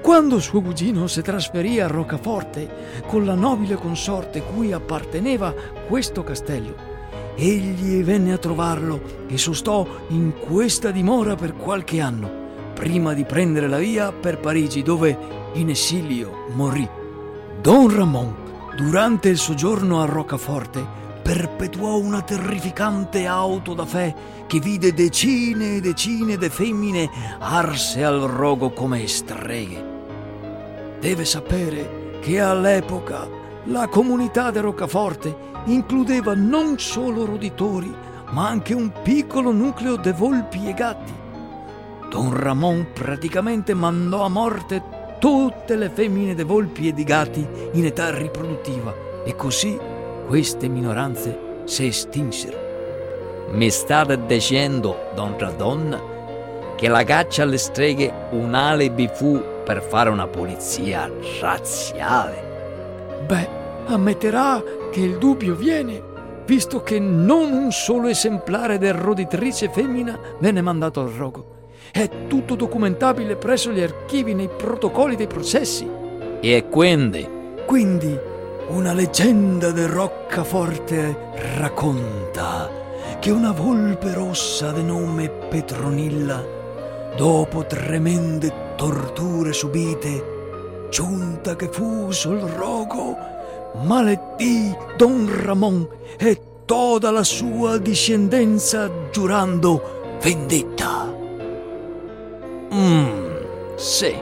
[0.00, 5.52] Quando suo cugino si trasferì a Roccaforte con la nobile consorte cui apparteneva
[5.88, 6.74] questo castello,
[7.34, 12.30] egli venne a trovarlo e sostò in questa dimora per qualche anno,
[12.74, 15.18] prima di prendere la via per Parigi, dove
[15.54, 16.88] in esilio morì.
[17.60, 18.34] Don Ramon,
[18.76, 24.12] durante il soggiorno a Roccaforte, perpetuò una terrificante auto da fè
[24.46, 27.08] che vide decine e decine di femmine
[27.38, 29.90] arse al rogo come streghe.
[31.00, 33.28] Deve sapere che all'epoca
[33.64, 37.94] la comunità di Roccaforte includeva non solo roditori,
[38.30, 41.12] ma anche un piccolo nucleo di volpi e gatti.
[42.10, 44.82] Don Ramon praticamente mandò a morte
[45.18, 48.92] tutte le femmine di volpi e di gatti in età riproduttiva
[49.24, 49.78] e così
[50.26, 52.58] queste minoranze si estinsero.
[53.50, 56.00] Mi state dicendo, don Radon,
[56.76, 62.50] che la caccia alle streghe un alibi fu per fare una pulizia razziale?
[63.26, 63.48] Beh,
[63.86, 66.02] ammetterà che il dubbio viene,
[66.46, 71.60] visto che non un solo esemplare del roditrice femmina venne mandato al rogo.
[71.90, 75.88] È tutto documentabile presso gli archivi nei protocolli dei processi.
[76.40, 77.28] E quindi?
[77.66, 78.18] Quindi
[78.68, 82.70] una leggenda di Roccaforte racconta
[83.18, 86.42] che una volpe rossa di nome Petronilla,
[87.16, 93.16] dopo tremende torture subite, giunta che fu sul rogo,
[93.82, 101.12] maleddì Don Ramon e tutta la sua discendenza giurando vendetta.
[102.72, 104.14] Mmm, sì,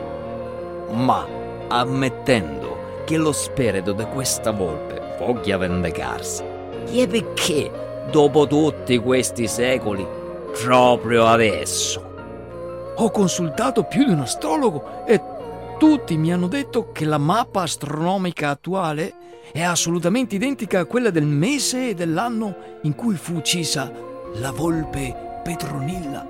[0.91, 1.27] ma
[1.69, 2.70] ammettendo
[3.11, 6.45] che lo spirito di questa volpe voglia vendicarsi,
[6.93, 7.69] e perché
[8.09, 10.07] dopo tutti questi secoli,
[10.63, 12.93] proprio adesso?
[12.95, 15.21] Ho consultato più di un astrologo e
[15.77, 19.13] tutti mi hanno detto che la mappa astronomica attuale
[19.51, 23.93] è assolutamente identica a quella del mese e dell'anno in cui fu uccisa
[24.35, 26.25] la volpe Petronilla.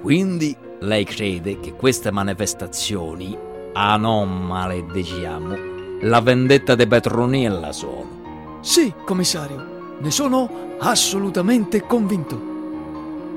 [0.00, 3.36] Quindi lei crede che queste manifestazioni
[3.72, 5.69] anomale, diciamo,
[6.00, 8.58] la vendetta di Petronilla sono?
[8.60, 12.48] Sì, commissario, ne sono assolutamente convinto.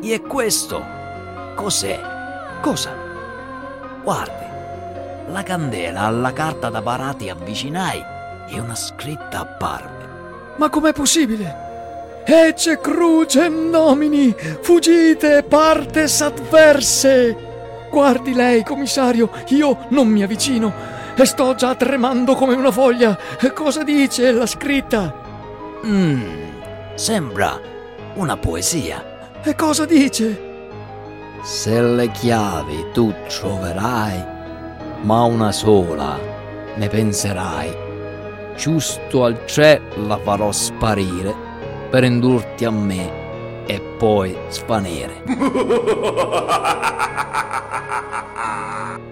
[0.02, 0.82] E questo
[1.56, 2.00] cos'è?
[2.62, 2.92] Cosa?
[4.02, 4.46] Guardi,
[5.28, 8.02] la candela alla carta da parati avvicinai
[8.48, 10.08] e una scritta apparve.
[10.58, 11.72] Ma com'è possibile?
[12.26, 17.52] Ecce crucem nomini, fugite partes adverse.
[17.90, 23.18] Guardi lei, commissario, io non mi avvicino e sto già tremando come una foglia.
[23.54, 25.14] Cosa dice la scritta?
[25.86, 26.24] Mmm,
[26.96, 27.60] sembra
[28.16, 29.32] una poesia.
[29.44, 30.52] E cosa dice?
[31.44, 34.24] Se le chiavi tu troverai,
[35.02, 36.18] ma una sola
[36.76, 37.76] ne penserai.
[38.56, 41.36] Giusto al tre la farò sparire
[41.90, 43.23] per indurti a me
[43.66, 45.24] e poi svanire.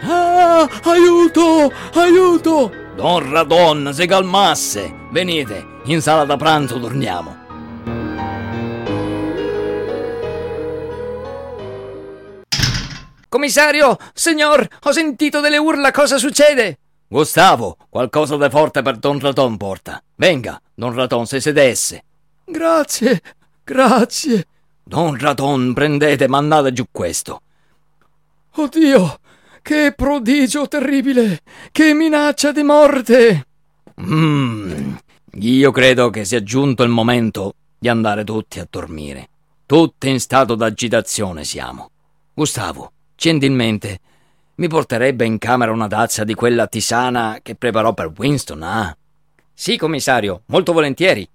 [0.04, 1.72] Ah, aiuto!
[1.94, 2.72] Aiuto!
[2.96, 4.94] Don Radon, se calmasse!
[5.12, 7.40] Venite, in sala da pranzo torniamo.
[13.30, 16.80] Commissario, signor, ho sentito delle urla, cosa succede?
[17.08, 20.04] Gustavo, qualcosa di forte per Don Radon porta.
[20.16, 22.04] Venga, Don Radon, se sedesse.
[22.46, 23.22] Grazie,
[23.72, 24.46] grazie.
[24.84, 27.42] Don Radon, prendete, mandate giù questo.
[28.56, 29.20] Oddio,
[29.62, 31.40] che prodigio terribile!
[31.72, 33.48] Che minaccia di morte!
[34.02, 34.98] Mmm,
[35.34, 39.30] io credo che sia giunto il momento di andare tutti a dormire.
[39.66, 41.92] Tutti in stato d'agitazione siamo.
[42.34, 44.00] Gustavo, gentilmente,
[44.56, 48.98] mi porterebbe in camera una tazza di quella tisana che preparò per Winston, ah?
[49.54, 51.28] Sì, commissario, molto volentieri.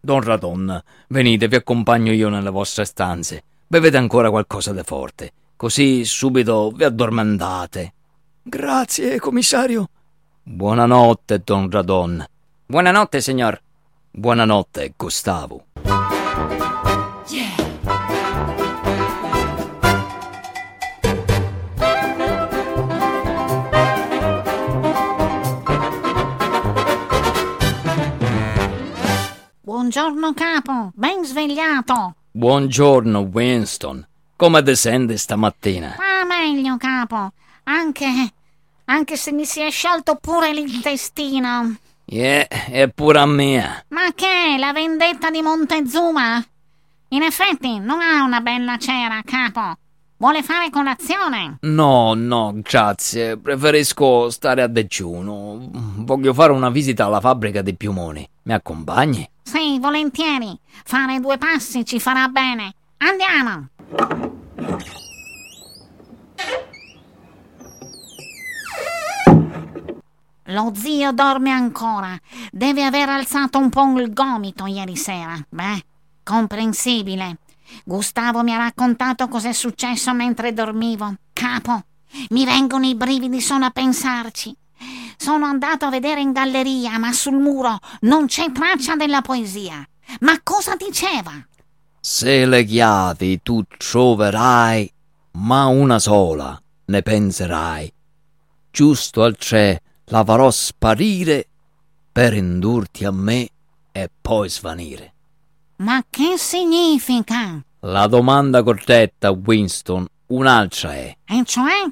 [0.00, 3.42] Don Radon, venite, vi accompagno io nelle vostre stanze.
[3.66, 7.92] Bevete ancora qualcosa di forte, così subito vi addormentate.
[8.42, 9.88] Grazie, commissario.
[10.42, 12.24] Buonanotte, Don Radon.
[12.64, 13.60] Buonanotte, signor.
[14.10, 15.66] Buonanotte, Gustavo.
[29.88, 32.14] Buongiorno capo, ben svegliato.
[32.32, 34.06] Buongiorno, Winston.
[34.36, 35.96] Come ti senti stamattina?
[35.96, 38.06] Ah, meglio capo, anche...
[38.84, 41.74] anche se mi si è sciolto pure l'intestino.
[42.04, 43.82] Yeah, è pure a mia.
[43.88, 46.44] Ma che, la vendetta di Montezuma?
[47.08, 49.72] In effetti, non ha una bella cera, capo.
[50.18, 51.58] Vuole fare colazione?
[51.60, 53.38] No, no, grazie.
[53.38, 55.70] Preferisco stare a digiuno.
[55.98, 58.28] Voglio fare una visita alla fabbrica di piumoni.
[58.48, 59.28] Mi accompagni?
[59.42, 60.58] Sì, volentieri.
[60.82, 62.72] Fare due passi ci farà bene.
[62.96, 63.68] Andiamo.
[70.44, 72.18] Lo zio dorme ancora.
[72.50, 75.38] Deve aver alzato un po' il gomito ieri sera.
[75.46, 75.84] Beh,
[76.22, 77.40] comprensibile.
[77.84, 81.16] Gustavo mi ha raccontato cos'è successo mentre dormivo.
[81.34, 81.82] Capo,
[82.30, 84.56] mi vengono i brividi solo a pensarci.
[85.20, 89.86] Sono andato a vedere in galleria, ma sul muro non c'è traccia della poesia.
[90.20, 91.32] Ma cosa diceva?
[92.00, 94.90] Se le chiavi tu troverai,
[95.32, 97.92] ma una sola ne penserai.
[98.70, 101.48] Giusto al tre la farò sparire
[102.12, 103.48] per indurti a me
[103.90, 105.14] e poi svanire.
[105.78, 107.60] Ma che significa?
[107.80, 111.90] La domanda corretta, Winston, un'altra è: E cioè?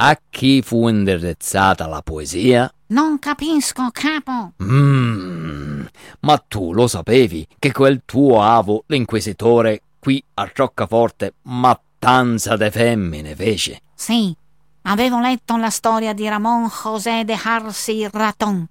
[0.00, 2.72] A chi fu indirizzata la poesia?
[2.88, 4.52] Non capisco, capo.
[4.62, 5.86] Mmm,
[6.20, 13.34] ma tu lo sapevi che quel tuo avo, l'inquisitore, qui a Roccaforte, mattanza de femmine
[13.34, 13.80] fece?
[13.92, 14.34] Sì,
[14.82, 18.66] avevo letto la storia di Ramon José de Harsi Raton.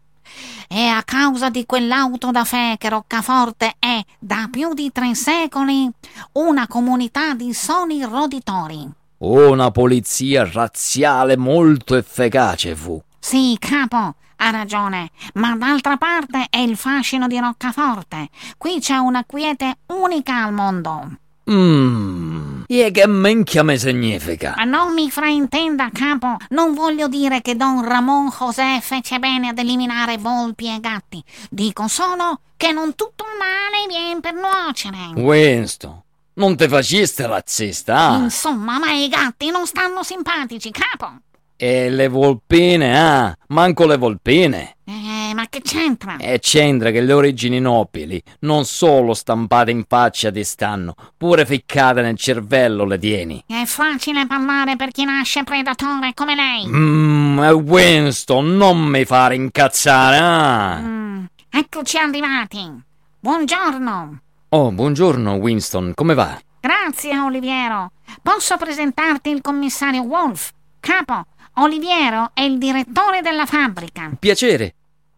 [0.69, 5.89] E a causa di quell'auto da fè che Roccaforte è, da più di tre secoli,
[6.34, 8.97] una comunità di soli roditori.
[9.20, 13.01] Una polizia razziale molto efficace fu.
[13.20, 18.30] Sì, capo, ha ragione, ma d'altra parte è il fascino di Roccaforte.
[18.57, 21.18] Qui c'è una quiete unica al mondo.
[21.49, 24.53] Mmm, e che minchia me significa?
[24.57, 29.57] Ma non mi fraintenda, capo, non voglio dire che Don Ramon José fece bene ad
[29.57, 31.24] eliminare volpi e gatti.
[31.49, 35.20] Dico solo che non tutto il male viene per nuocere.
[35.20, 36.01] Winston,
[36.38, 38.18] non te faciste razzista, ah?
[38.18, 41.20] Insomma, ma i gatti non stanno simpatici, capo.
[41.60, 43.36] E le volpine, ah?
[43.48, 44.76] Manco le volpine.
[44.86, 46.18] Eh, ma che c'entra?
[46.18, 52.02] E c'entra che le origini nobili non solo stampate in faccia ti stanno, pure ficcate
[52.02, 53.44] nel cervello le tieni.
[53.46, 56.68] È facile parlare per chi nasce predatore come lei.
[56.68, 60.78] Mmm, Winston, non mi fare incazzare, ah?
[60.78, 62.72] Mm, eccoci arrivati.
[63.20, 64.22] Buongiorno.
[64.50, 66.39] Oh, buongiorno, Winston, come va?
[66.62, 67.91] Grazie, Oliviero.
[68.22, 70.52] Posso presentarti il commissario Wolf?
[70.80, 71.26] Capo,
[71.56, 74.10] Oliviero è il direttore della fabbrica.
[74.18, 74.74] Piacere.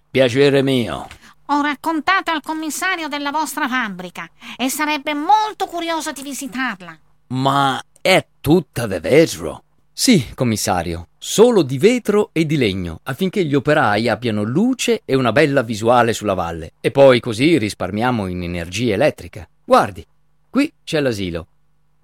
[0.09, 1.07] Piacere mio.
[1.45, 4.27] Ho raccontato al commissario della vostra fabbrica
[4.57, 6.97] e sarebbe molto curioso di visitarla.
[7.27, 9.63] Ma è tutta de vetro?
[9.93, 15.31] Sì, commissario, solo di vetro e di legno, affinché gli operai abbiano luce e una
[15.31, 16.71] bella visuale sulla valle.
[16.79, 19.47] E poi così risparmiamo in energia elettrica.
[19.63, 20.03] Guardi,
[20.49, 21.47] qui c'è l'asilo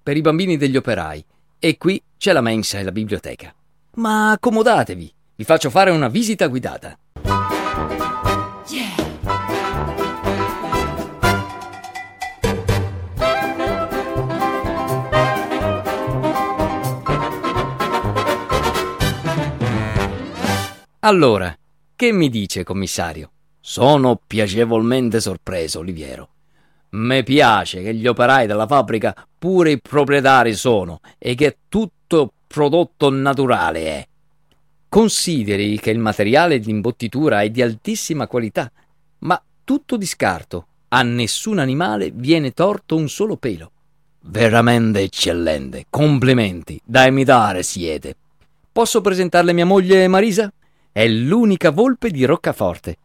[0.02, 1.24] per i bambini degli operai
[1.58, 3.52] e qui c'è la mensa e la biblioteca.
[3.94, 6.96] Ma accomodatevi, vi faccio fare una visita guidata.
[21.06, 21.56] Allora,
[21.94, 23.30] che mi dice, commissario?
[23.60, 26.30] Sono piacevolmente sorpreso, Oliviero.
[26.90, 33.08] Me piace che gli operai della fabbrica pure i proprietari sono e che tutto prodotto
[33.08, 34.06] naturale è.
[34.88, 38.68] Consideri che il materiale di imbottitura è di altissima qualità,
[39.18, 40.66] ma tutto di scarto.
[40.88, 43.70] A nessun animale viene torto un solo pelo.
[44.22, 45.84] Veramente eccellente.
[45.88, 46.80] Complimenti.
[46.84, 48.16] Da imitare siete.
[48.72, 50.52] Posso presentarle mia moglie Marisa?
[50.96, 52.96] È l'unica volpe di Roccaforte.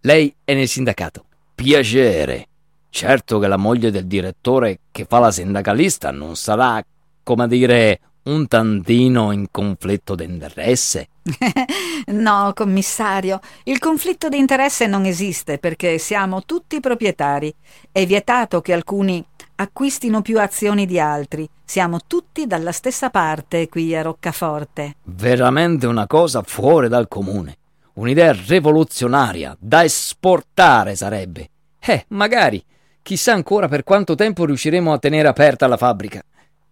[0.00, 1.24] Lei è nel sindacato.
[1.54, 2.48] Piacere.
[2.90, 6.84] Certo che la moglie del direttore che fa la sindacalista non sarà,
[7.22, 11.08] come dire, un tantino in conflitto d'interesse.
[12.06, 17.54] no, commissario, il conflitto di interesse non esiste perché siamo tutti proprietari.
[17.92, 19.24] È vietato che alcuni
[19.60, 21.48] acquistino più azioni di altri.
[21.64, 24.96] Siamo tutti dalla stessa parte qui a Roccaforte.
[25.04, 27.56] Veramente una cosa fuori dal comune.
[27.94, 31.50] Un'idea rivoluzionaria da esportare sarebbe.
[31.80, 32.64] Eh, magari.
[33.02, 36.22] Chissà ancora per quanto tempo riusciremo a tenere aperta la fabbrica.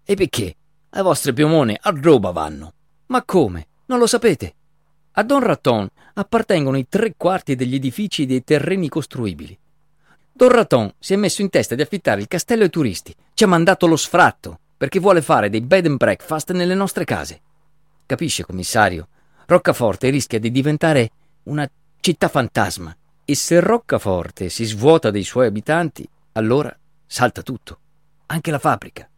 [0.04, 0.54] E perché?
[0.88, 2.72] Le vostre piumone a roba vanno.
[3.06, 3.66] Ma come?
[3.86, 4.54] Non lo sapete?
[5.12, 9.58] A Don Raton appartengono i tre quarti degli edifici e dei terreni costruibili.
[10.36, 13.14] Don Raton si è messo in testa di affittare il castello ai turisti.
[13.32, 17.40] Ci ha mandato lo sfratto perché vuole fare dei bed and breakfast nelle nostre case.
[18.04, 19.08] Capisce, commissario?
[19.46, 21.10] Roccaforte rischia di diventare
[21.44, 21.66] una
[22.00, 22.94] città fantasma.
[23.24, 26.76] E se Roccaforte si svuota dei suoi abitanti, allora
[27.06, 27.78] salta tutto,
[28.26, 29.08] anche la fabbrica.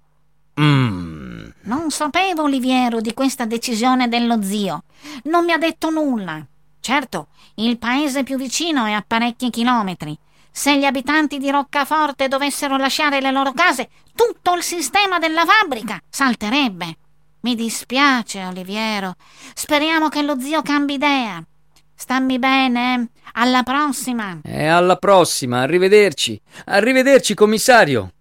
[0.61, 1.53] Mmm.
[1.62, 4.85] Non sapevo, Oliviero, di questa decisione dello zio.
[5.25, 6.47] Non mi ha detto nulla.
[6.79, 10.16] Certo, il paese più vicino è a parecchi chilometri.
[10.51, 16.01] Se gli abitanti di Roccaforte dovessero lasciare le loro case, tutto il sistema della fabbrica
[16.09, 16.96] salterebbe.
[17.40, 19.14] Mi dispiace, Oliviero.
[19.55, 21.42] Speriamo che lo zio cambi idea.
[21.94, 23.11] Stammi bene.
[23.34, 24.40] Alla prossima.
[24.42, 26.40] E alla prossima, arrivederci.
[26.66, 28.12] Arrivederci, commissario.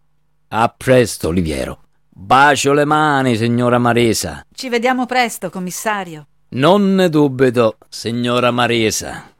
[0.49, 1.81] A presto, Oliviero.
[2.09, 4.45] Bacio le mani, signora Maresa.
[4.53, 6.27] Ci vediamo presto, commissario.
[6.49, 9.33] Non ne dubito, signora Maresa.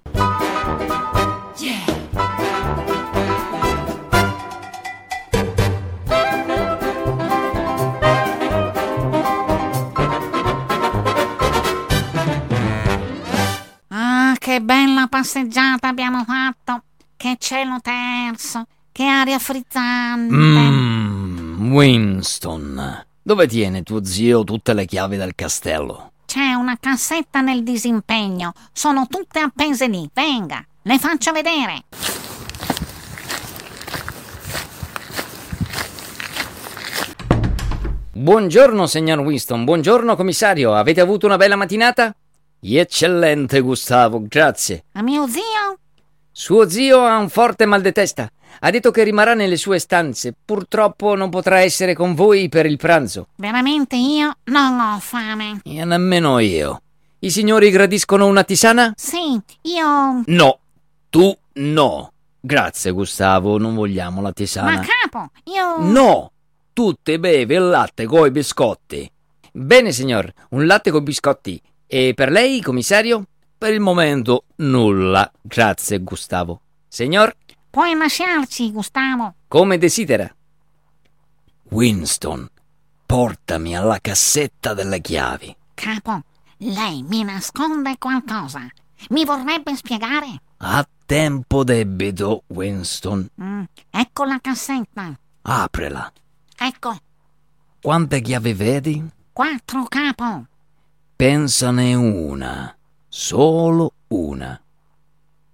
[14.57, 16.81] Che bella passeggiata abbiamo fatto!
[17.15, 18.65] Che cielo terzo!
[18.91, 20.33] Che aria frizzante!
[20.33, 23.05] Mmm, Winston.
[23.21, 26.13] Dove tiene tuo zio tutte le chiavi del castello?
[26.25, 28.53] C'è una cassetta nel disimpegno.
[28.73, 30.09] Sono tutte appese lì.
[30.11, 31.83] Venga, le faccio vedere.
[38.11, 39.65] Buongiorno, signor Winston.
[39.65, 40.73] Buongiorno, commissario.
[40.73, 42.15] Avete avuto una bella mattinata?
[42.59, 44.85] Eccellente, Gustavo, grazie.
[44.93, 45.77] A mio zio?
[46.31, 48.29] Suo zio ha un forte mal di testa.
[48.59, 50.33] Ha detto che rimarrà nelle sue stanze.
[50.43, 53.27] Purtroppo non potrà essere con voi per il pranzo.
[53.35, 55.61] Veramente io non ho fame.
[55.63, 56.81] E nemmeno io.
[57.19, 58.93] I signori gradiscono una tisana?
[58.95, 60.21] Sì, io...
[60.25, 60.59] No,
[61.09, 62.11] tu no.
[62.39, 64.73] Grazie, Gustavo, non vogliamo la tisana.
[64.73, 65.77] Ma capo, io...
[65.79, 66.31] No!
[66.73, 69.11] Tu te bevi il latte coi biscotti.
[69.51, 71.59] Bene, signor, un latte coi biscotti.
[71.87, 73.25] E per lei, commissario?
[73.57, 75.31] Per il momento nulla.
[75.41, 76.61] Grazie, Gustavo.
[76.87, 77.33] Signor?
[77.69, 79.35] Puoi lasciarci, Gustavo.
[79.47, 80.29] Come desidera.
[81.69, 82.47] Winston,
[83.05, 85.55] portami alla cassetta delle chiavi.
[85.73, 86.21] Capo,
[86.57, 88.67] lei mi nasconde qualcosa.
[89.09, 90.41] Mi vorrebbe spiegare?
[90.57, 93.29] A tempo debito, Winston.
[93.41, 95.17] Mm, ecco la cassetta.
[95.43, 96.11] Aprela.
[96.57, 96.97] Ecco,
[97.81, 99.09] Quante chiavi vedi?
[99.31, 100.45] quattro capo.
[101.17, 102.77] Pensane una.
[103.07, 104.61] Solo una.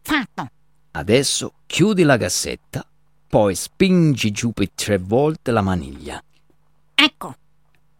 [0.02, 0.48] Fatto.
[0.92, 2.86] Adesso chiudi la cassetta,
[3.30, 6.22] poi spingi giù per tre volte la maniglia.
[6.94, 7.36] Ecco,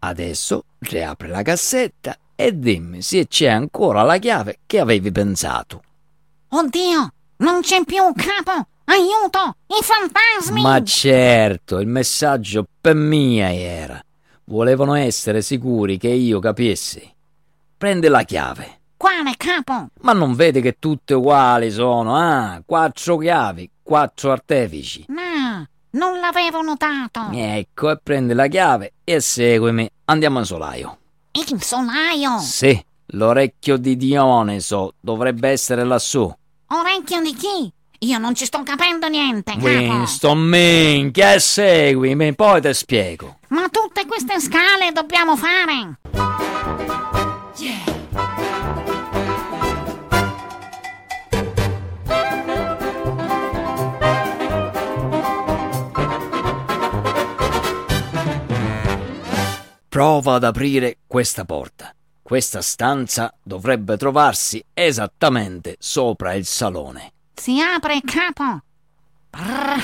[0.00, 5.82] Adesso riapri la cassetta e dimmi se c'è ancora la chiave che avevi pensato.
[6.50, 8.68] oddio, non c'è più capo.
[8.84, 10.60] Aiuto, i fantasmi.
[10.60, 13.98] Ma certo, il messaggio per mia era.
[14.44, 17.12] Volevano essere sicuri che io capissi.
[17.84, 18.80] Prendi la chiave.
[18.96, 19.88] Quale capo?
[20.00, 22.62] Ma non vede che tutte uguali sono, ah?
[22.64, 25.04] Quattro chiavi, quattro artefici.
[25.08, 27.28] No, non l'avevo notato.
[27.30, 29.86] Ecco, e prendi la chiave e seguimi.
[30.06, 30.96] Andiamo in solaio.
[31.32, 32.38] Il solaio.
[32.38, 36.34] Sì, l'orecchio di Dioniso dovrebbe essere lassù.
[36.68, 37.70] Orecchio di chi?
[37.98, 39.66] Io non ci sto capendo niente, capo.
[39.66, 43.40] Winston, minchia, e seguimi, poi ti spiego.
[43.48, 45.98] Ma tutte queste scale dobbiamo fare.
[59.94, 61.94] Prova ad aprire questa porta.
[62.20, 67.12] Questa stanza dovrebbe trovarsi esattamente sopra il salone.
[67.32, 68.60] Si apre, capo.
[69.30, 69.80] Brr,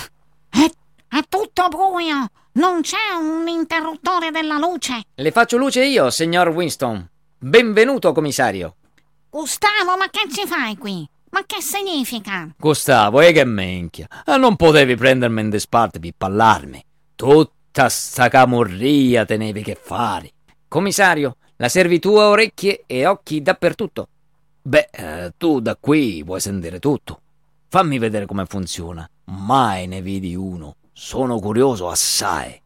[0.48, 0.68] è,
[1.08, 2.26] è tutto buio.
[2.54, 5.00] Non c'è un interruttore della luce.
[5.14, 7.08] Le faccio luce io, signor Winston.
[7.42, 8.76] Benvenuto, commissario.
[9.30, 11.08] Gustavo, ma che ci fai qui?
[11.30, 12.46] Ma che significa?
[12.58, 14.06] Gustavo, e che minchia.
[14.26, 16.84] Ah, Non potevi prendermi in disparte per parlarmi.
[17.14, 20.32] Tutta sta camorria tenevi che fare.
[20.68, 24.08] Commissario, la servitù ha orecchie e occhi dappertutto.
[24.60, 27.22] Beh, eh, tu da qui puoi sentire tutto.
[27.68, 29.08] Fammi vedere come funziona.
[29.30, 30.76] Mai ne vidi uno.
[30.92, 32.60] Sono curioso assai.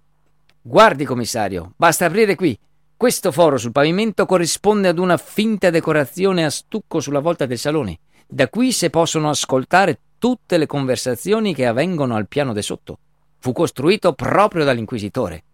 [0.61, 2.59] Guardi, commissario, basta aprire qui.
[2.97, 7.99] Questo foro sul pavimento corrisponde ad una finta decorazione a stucco sulla volta del salone.
[8.27, 12.99] Da qui si possono ascoltare tutte le conversazioni che avvengono al piano di sotto.
[13.41, 15.45] Fu costruito proprio dall'inquisitore.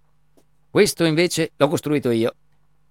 [0.70, 2.34] Questo invece l'ho costruito io.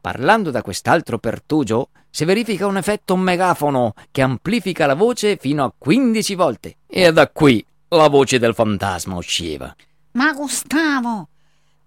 [0.02, 5.74] Parlando da quest'altro pertugio, si verifica un effetto megafono che amplifica la voce fino a
[5.78, 6.78] 15 volte.
[6.88, 9.74] E da qui la voce del fantasma usciva.
[10.12, 11.30] Ma Gustavo,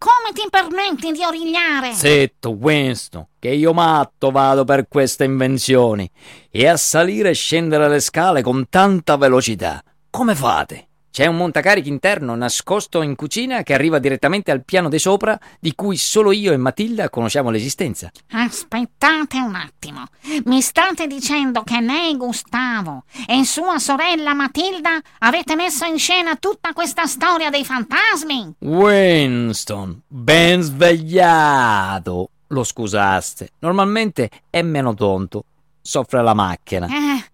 [0.03, 1.93] come ti permetti di origliare?
[1.93, 6.11] Zitto, Winston, che io matto vado per queste invenzioni.
[6.51, 9.81] E a salire e scendere le scale con tanta velocità.
[10.11, 10.89] Come fate?
[11.13, 15.75] C'è un montacarichi interno nascosto in cucina che arriva direttamente al piano di sopra, di
[15.75, 18.11] cui solo io e Matilda conosciamo l'esistenza.
[18.31, 20.07] Aspettate un attimo.
[20.47, 26.73] Mi state dicendo che lei, Gustavo, e sua sorella Matilda avete messo in scena tutta
[26.73, 28.55] questa storia dei fantasmi?
[28.61, 32.31] Winston, ben svegliato.
[32.47, 33.51] Lo scusaste.
[33.59, 35.45] Normalmente è meno tonto.
[35.83, 36.87] Soffre la macchina.
[36.87, 37.32] Eh, eh.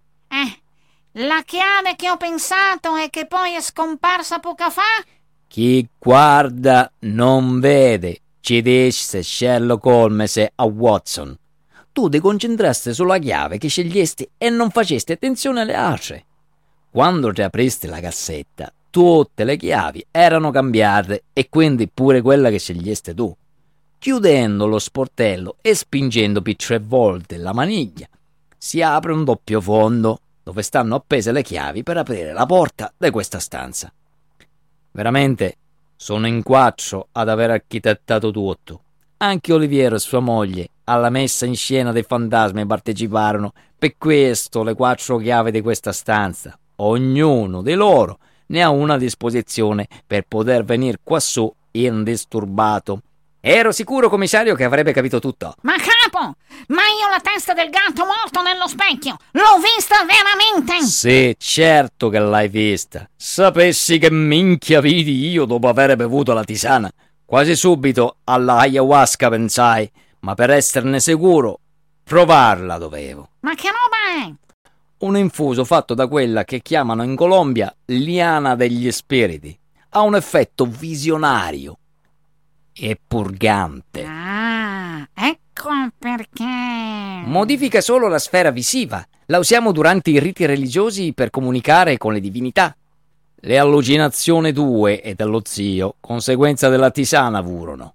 [1.23, 5.05] La chiave che ho pensato e che poi è scomparsa poco fa?
[5.49, 11.37] Chi guarda non vede, ci disse Sherlock Holmes a Watson.
[11.91, 16.27] Tu ti concentrasti sulla chiave che scegliesti e non facesti attenzione alle altre.
[16.89, 23.13] Quando riapristi la cassetta, tutte le chiavi erano cambiate e quindi pure quella che scegliesti
[23.15, 23.37] tu.
[23.99, 28.07] Chiudendo lo sportello e spingendo per tre volte la maniglia,
[28.57, 30.21] si apre un doppio fondo.
[30.49, 33.93] Dove stanno appese le chiavi per aprire la porta di questa stanza.
[34.93, 35.57] Veramente
[35.95, 38.81] sono in quattro ad aver architettato tutto.
[39.19, 43.53] Anche Oliviero e sua moglie alla messa in scena dei fantasmi parteciparono.
[43.79, 48.99] Per questo le quattro chiavi di questa stanza, ognuno di loro ne ha una a
[48.99, 53.03] disposizione per poter venire quassù indisturbato.
[53.51, 55.55] Ero sicuro, commissario, che avrebbe capito tutto.
[55.63, 56.35] Ma capo,
[56.67, 60.85] ma io la testa del gatto morto nello specchio l'ho vista veramente!
[60.85, 63.09] Sì, certo che l'hai vista.
[63.17, 66.93] Sapessi che minchia vidi io dopo aver bevuto la tisana.
[67.25, 69.91] Quasi subito alla ayahuasca pensai,
[70.21, 71.61] ma per esserne sicuro,
[72.05, 73.31] provarla dovevo.
[73.41, 74.67] Ma che roba è?
[75.07, 79.59] Un infuso fatto da quella che chiamano in Colombia liana degli spiriti.
[79.93, 81.79] Ha un effetto visionario
[82.79, 84.05] e purgante.
[84.07, 86.45] Ah, ecco perché.
[87.25, 89.05] Modifica solo la sfera visiva.
[89.27, 92.75] La usiamo durante i riti religiosi per comunicare con le divinità.
[93.41, 97.95] Le allucinazioni tue e dello zio, conseguenza della tisana, furono.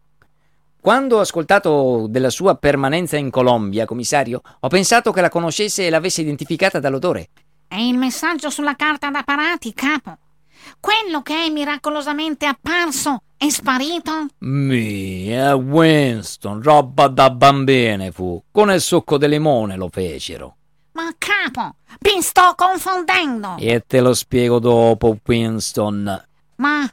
[0.79, 5.89] Quando ho ascoltato della sua permanenza in Colombia, commissario, ho pensato che la conoscesse e
[5.89, 7.29] l'avesse identificata dall'odore.
[7.67, 10.17] È il messaggio sulla carta da parati, capo.
[10.79, 14.27] Quello che è miracolosamente apparso è sparito?
[14.39, 18.41] Mia, Winston, roba da bambine fu.
[18.51, 20.55] Con il succo di limone lo fecero.
[20.93, 23.55] Ma capo, mi sto confondendo.
[23.57, 26.25] E te lo spiego dopo, Winston.
[26.57, 26.89] Ma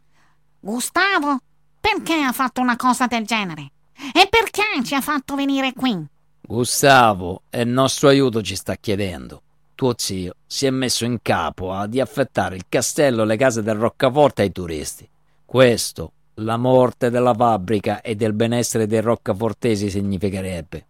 [0.58, 1.38] Gustavo,
[1.80, 3.72] perché ha fatto una cosa del genere?
[4.12, 6.04] E perché ci ha fatto venire qui?
[6.40, 9.42] Gustavo, il nostro aiuto ci sta chiedendo.
[9.80, 13.62] Tuo zio si è messo in capo a di affettare il castello e le case
[13.62, 15.08] del Roccaforte ai turisti.
[15.42, 20.86] Questo, la morte della fabbrica e del benessere dei roccafortesi significherebbe.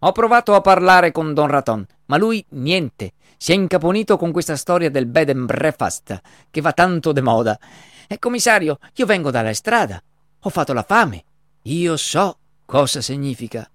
[0.00, 3.14] Ho provato a parlare con Don Raton, ma lui niente.
[3.38, 7.58] Si è incaponito con questa storia del bed and breakfast che va tanto de moda.
[8.06, 9.98] E commissario, io vengo dalla strada.
[10.40, 11.24] Ho fatto la fame.
[11.62, 13.66] Io so cosa significa.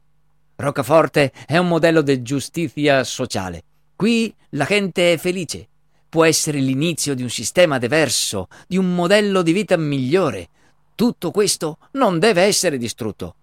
[0.58, 3.64] Roccaforte è un modello di giustizia sociale.
[3.96, 5.68] Qui la gente è felice.
[6.10, 10.50] Può essere l'inizio di un sistema diverso, di un modello di vita migliore.
[10.96, 13.36] Tutto questo non deve essere distrutto.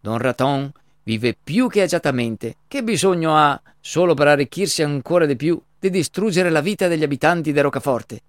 [0.00, 0.70] Don Raton
[1.02, 2.56] vive più che agiatamente.
[2.66, 7.52] Che bisogno ha, solo per arricchirsi ancora di più, di distruggere la vita degli abitanti
[7.52, 8.20] di Roccaforte?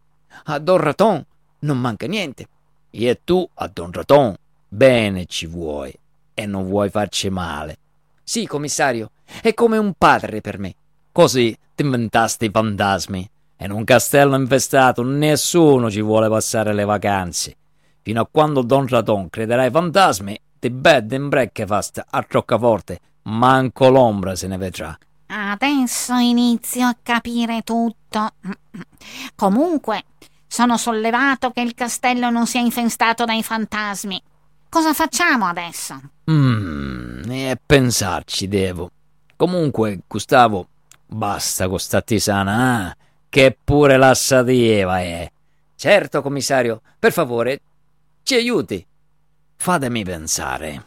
[0.46, 1.26] A Don Raton
[1.60, 2.48] non manca niente.
[2.90, 4.36] E tu a Don Raton
[4.68, 5.98] bene ci vuoi
[6.34, 7.78] e non vuoi farci male.
[8.24, 9.12] Sì, commissario,
[9.42, 10.76] è come un padre per me.
[11.12, 13.30] Così ti inventasti i fantasmi.
[13.56, 17.58] E in un castello infestato nessuno ci vuole passare le vacanze.
[18.02, 23.90] Fino a quando Don Raton crederà ai fantasmi, di bed and breakfast a Roccaforte, manco
[23.90, 24.98] l'ombra se ne vedrà.
[25.28, 28.30] Adesso inizio a capire tutto.
[29.36, 30.04] Comunque,
[30.48, 34.22] sono sollevato che il castello non sia infestato dai fantasmi.
[34.70, 36.00] Cosa facciamo adesso?
[36.32, 38.90] Mmm, e pensarci devo.
[39.36, 40.69] Comunque, Gustavo,
[41.10, 42.98] basta con sta tisana, eh?
[43.30, 45.30] che pure la sativa è.
[45.76, 47.62] Certo, commissario, per favore,
[48.24, 48.86] ci aiuti.
[49.56, 50.86] Fatemi pensare.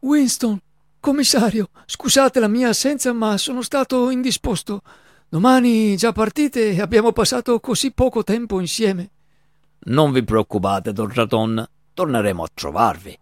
[0.00, 0.58] Winston,
[1.00, 4.82] commissario, scusate la mia assenza, ma sono stato indisposto.
[5.30, 9.10] Domani già partite e abbiamo passato così poco tempo insieme.
[9.80, 13.18] Non vi preoccupate, Don Raton, torneremo a trovarvi.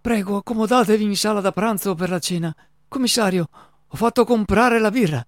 [0.00, 2.54] Prego, accomodatevi in sala da pranzo per la cena.
[2.86, 3.48] Commissario,
[3.88, 5.26] ho fatto comprare la birra.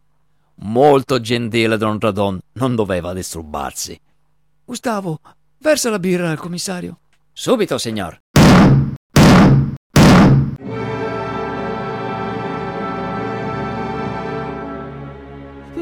[0.58, 4.00] Molto gentile, Don Raton, non doveva disturbarsi.
[4.64, 5.18] Gustavo,
[5.58, 7.00] versa la birra al commissario.
[7.32, 8.20] Subito, signor.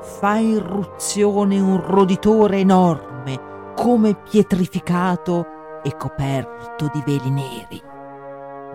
[0.00, 5.46] fa irruzione un roditore enorme, come pietrificato
[5.84, 7.80] e coperto di veli neri.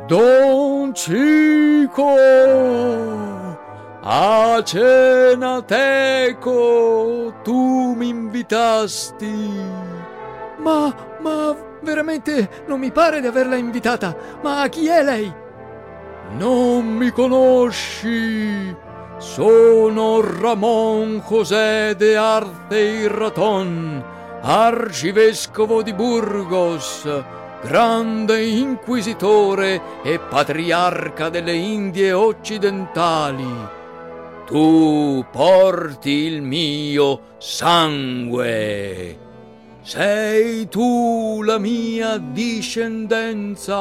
[0.08, 2.14] Don Cico,
[4.00, 9.52] a cena teco, tu mi invitasti.
[10.60, 14.16] Ma, ma veramente non mi pare di averla invitata.
[14.42, 15.32] Ma chi è lei?
[16.38, 18.76] Non mi conosci?
[19.18, 24.02] Sono Ramon José de Arte Raton,
[24.42, 27.06] arcivescovo di Burgos,
[27.62, 33.78] grande inquisitore e patriarca delle Indie occidentali.
[34.46, 39.29] Tu porti il mio sangue.
[39.82, 43.78] Sei tu la mia discendenza.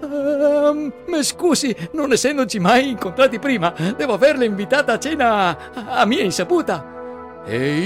[0.00, 0.92] Uh,
[1.22, 7.42] scusi, non essendoci mai incontrati prima, devo averla invitata a cena a mia insaputa.
[7.44, 7.78] E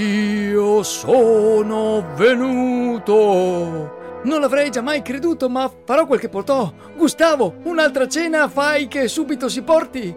[0.51, 3.95] io sono venuto.
[4.23, 6.71] Non l'avrei già mai creduto, ma farò quel che portò.
[6.95, 10.13] Gustavo, un'altra cena fai che subito si porti.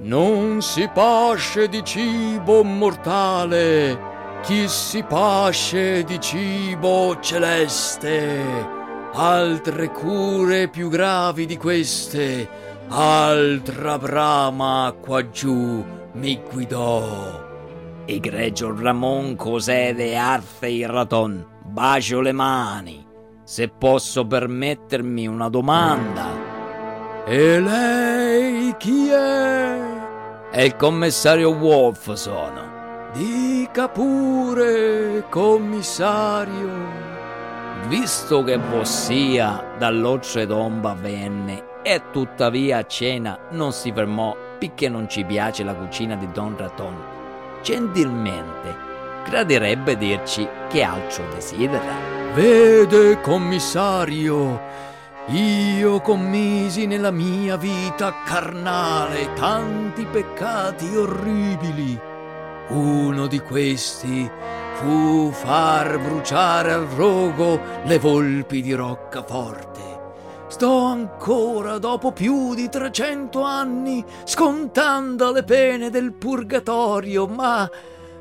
[0.00, 4.13] Non si pasce di cibo mortale,
[4.44, 8.82] chi si pasce di cibo celeste
[9.14, 12.48] altre cure più gravi di queste,
[12.88, 17.42] altra brama qua giù mi guidò.
[18.06, 23.06] Egregio Ramon Cosè de Arfe il Raton, bacio le mani.
[23.44, 26.52] Se posso permettermi una domanda.
[27.24, 29.78] E lei chi è?
[30.50, 32.73] È il commissario Wolf sono.
[33.14, 37.12] Dica pure, commissario
[37.86, 45.08] visto che Vossia dall'Occe d'Omba venne e tuttavia a cena non si fermò perché non
[45.08, 46.96] ci piace la cucina di Don Raton,
[47.62, 48.74] gentilmente
[49.24, 51.94] graderebbe dirci che altro desidera.
[52.34, 54.60] Vede, commissario,
[55.26, 62.13] io commisi nella mia vita carnale tanti peccati orribili.
[62.68, 64.30] Uno di questi
[64.74, 69.82] fu far bruciare al rogo le volpi di Roccaforte.
[70.48, 77.68] Sto ancora, dopo più di trecento anni, scontando le pene del purgatorio, ma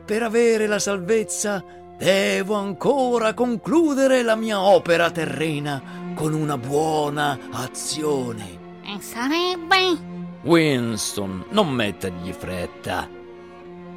[0.04, 1.64] per avere la salvezza
[1.98, 5.82] devo ancora concludere la mia opera terrena
[6.16, 8.60] con una buona azione.
[8.84, 10.12] E sarebbe?
[10.42, 13.13] Winston, non mettergli fretta.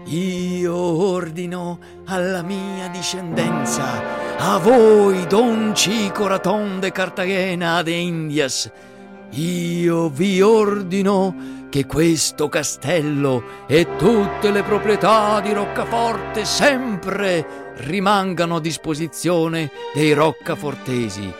[0.06, 8.70] Io ordino alla mia discendenza, a voi, Don Cico Raton de Cartagena de Indias,
[9.30, 18.60] io vi ordino che questo castello e tutte le proprietà di Roccaforte sempre rimangano a
[18.60, 21.32] disposizione dei roccafortesi.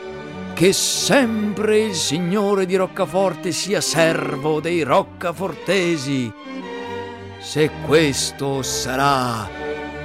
[0.53, 6.33] Che sempre il Signore di Roccaforte sia servo dei roccafortesi
[7.47, 9.49] se questo sarà,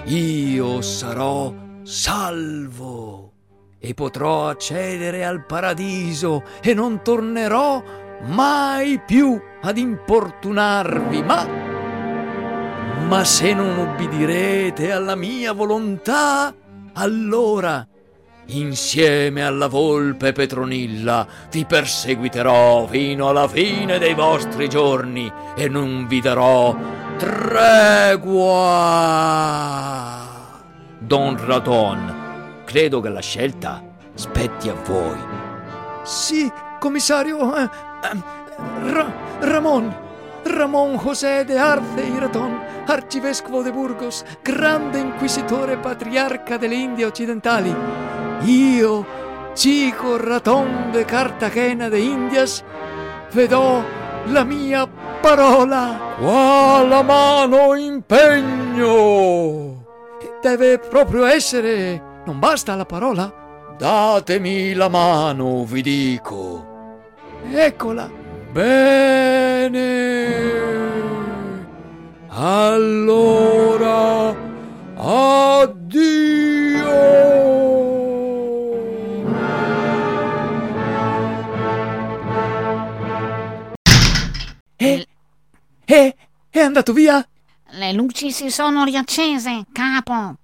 [0.04, 3.32] io sarò salvo
[3.80, 7.82] e potrò accedere al paradiso e non tornerò
[8.28, 11.48] mai più ad importunarvi, ma...
[13.08, 16.54] Ma se non ubbidirete alla mia volontà,
[16.94, 17.86] allora,
[18.46, 26.22] insieme alla volpe Petronilla, vi perseguiterò fino alla fine dei vostri giorni e non vi
[26.22, 28.26] darò Tregua!
[30.97, 33.80] Don Radon, credo che la scelta
[34.15, 35.19] spetti a voi.
[36.01, 37.55] Sì, commissario.
[37.55, 37.69] Eh, eh,
[38.91, 39.95] Ra- Ramon.
[40.45, 47.72] Ramon José de Arce y Raton, arcivescovo de Burgos, grande inquisitore patriarca delle Indie occidentali.
[48.45, 49.05] Io,
[49.53, 52.63] Chico Raton de Cartagena de Indias,
[53.32, 53.84] vedò
[54.26, 54.88] la mia
[55.22, 56.15] parola.
[56.19, 59.86] Qua la mano impegno.
[60.41, 62.01] Deve proprio essere.
[62.26, 63.32] Non basta la parola?
[63.78, 66.65] Datemi la mano, vi dico.
[67.51, 68.09] Eccola.
[68.51, 69.80] Bene.
[72.30, 74.36] Allora,
[74.95, 76.09] addio.
[85.92, 86.16] È,
[86.50, 87.26] è andato via?
[87.72, 90.36] Le luci si sono riaccese, capo.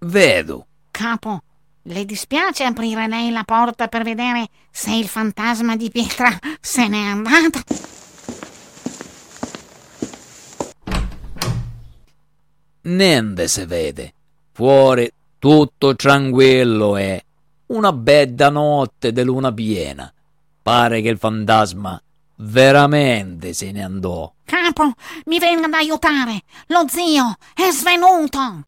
[0.00, 0.66] Vedo.
[0.90, 1.42] Capo,
[1.82, 6.98] le dispiace aprire lei la porta per vedere se il fantasma di pietra se n'è
[6.98, 7.60] andato?
[12.82, 14.14] Niente si vede.
[14.52, 17.24] Fuori tutto tranquillo e
[17.66, 20.12] una bella notte di luna piena.
[20.60, 22.00] Pare che il fantasma
[22.42, 24.32] veramente se ne andò.
[24.44, 24.92] Capo,
[25.26, 26.42] mi venga ad aiutare.
[26.68, 28.64] Lo zio è svenuto.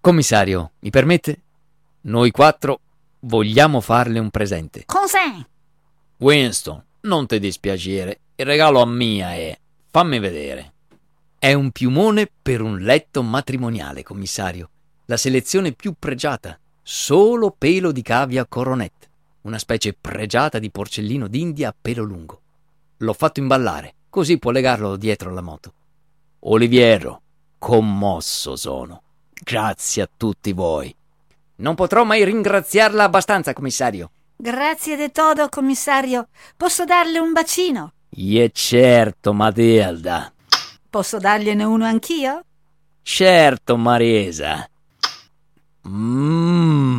[0.00, 1.40] Commissario, mi permette?
[2.02, 2.80] Noi quattro
[3.20, 4.84] vogliamo farle un presente.
[4.86, 5.44] Cos'è?
[6.18, 9.58] Winston, non ti dispiacere, il regalo a mia è...
[9.96, 10.74] fammi vedere.
[11.38, 14.68] È un piumone per un letto matrimoniale, commissario.
[15.06, 16.58] La selezione più pregiata.
[16.82, 19.08] Solo pelo di cavia coronet.
[19.42, 22.42] Una specie pregiata di porcellino d'India a pelo lungo.
[22.98, 25.72] L'ho fatto imballare, così può legarlo dietro alla moto.
[26.40, 27.22] Oliviero,
[27.56, 29.02] commosso sono.
[29.32, 30.94] Grazie a tutti voi.
[31.56, 34.10] Non potrò mai ringraziarla abbastanza, commissario.
[34.36, 36.28] Grazie de todo, commissario.
[36.54, 37.92] Posso darle un bacino?
[38.18, 40.32] E certo, Matilda.
[40.88, 42.40] Posso dargliene uno anch'io?
[43.02, 44.66] Certo, Mariesa.
[45.86, 46.96] Mmm.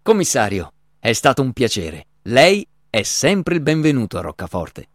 [0.00, 2.06] Commissario, è stato un piacere.
[2.22, 4.88] Lei è sempre il benvenuto a Roccaforte.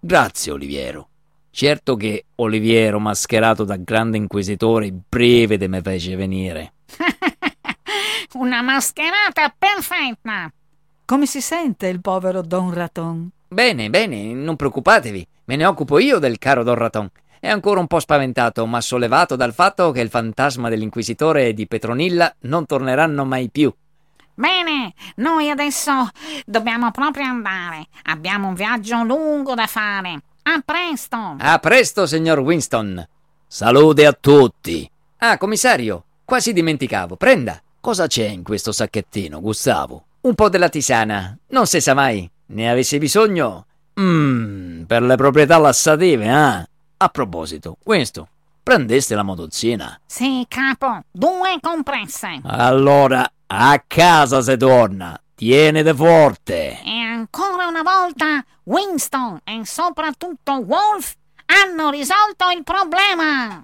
[0.00, 1.08] Grazie, Oliviero.
[1.50, 6.72] Certo che Oliviero, mascherato da grande inquisitore, breve me fece venire.
[8.32, 10.50] Una mascherata perfetta.
[11.04, 13.30] Come si sente il povero Don Raton?
[13.48, 15.26] Bene, bene, non preoccupatevi.
[15.44, 17.10] Me ne occupo io del caro Don Raton.
[17.38, 21.68] È ancora un po' spaventato, ma sollevato dal fatto che il fantasma dell'inquisitore e di
[21.68, 23.72] Petronilla non torneranno mai più.
[24.34, 26.10] Bene, noi adesso
[26.44, 27.86] dobbiamo proprio andare.
[28.04, 30.20] Abbiamo un viaggio lungo da fare.
[30.42, 31.36] A presto!
[31.38, 33.06] A presto, signor Winston.
[33.46, 34.90] Salute a tutti.
[35.18, 37.16] Ah, commissario, quasi dimenticavo.
[37.16, 37.60] Prenda.
[37.80, 40.04] Cosa c'è in questo sacchettino, Gustavo?
[40.22, 41.38] Un po' della tisana.
[41.48, 42.28] Non si sa mai.
[42.48, 43.66] Ne avessi bisogno?
[44.00, 46.68] Mmm, per le proprietà lassative, eh?
[46.98, 48.26] A proposito, Winston,
[48.62, 49.98] prendeste la motozzina?
[50.06, 52.40] Sì, capo, due compresse.
[52.44, 55.18] Allora, a casa se torna.
[55.34, 56.80] Tienete forte.
[56.82, 61.14] E ancora una volta Winston e soprattutto Wolf
[61.46, 63.62] hanno risolto il problema.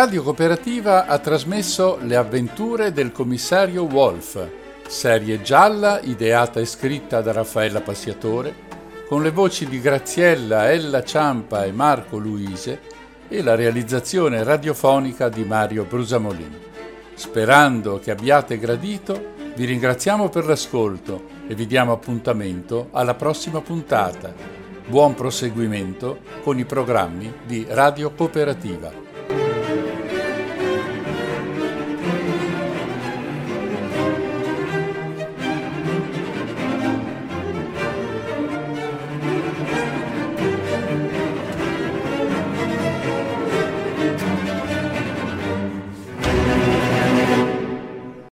[0.00, 4.48] Radio Cooperativa ha trasmesso Le avventure del commissario Wolf,
[4.88, 8.54] serie gialla ideata e scritta da Raffaella Passiatore,
[9.06, 12.80] con le voci di Graziella, Ella Ciampa e Marco Luise
[13.28, 16.58] e la realizzazione radiofonica di Mario Brusamolin.
[17.12, 24.32] Sperando che abbiate gradito, vi ringraziamo per l'ascolto e vi diamo appuntamento alla prossima puntata.
[24.86, 29.09] Buon proseguimento con i programmi di Radio Cooperativa.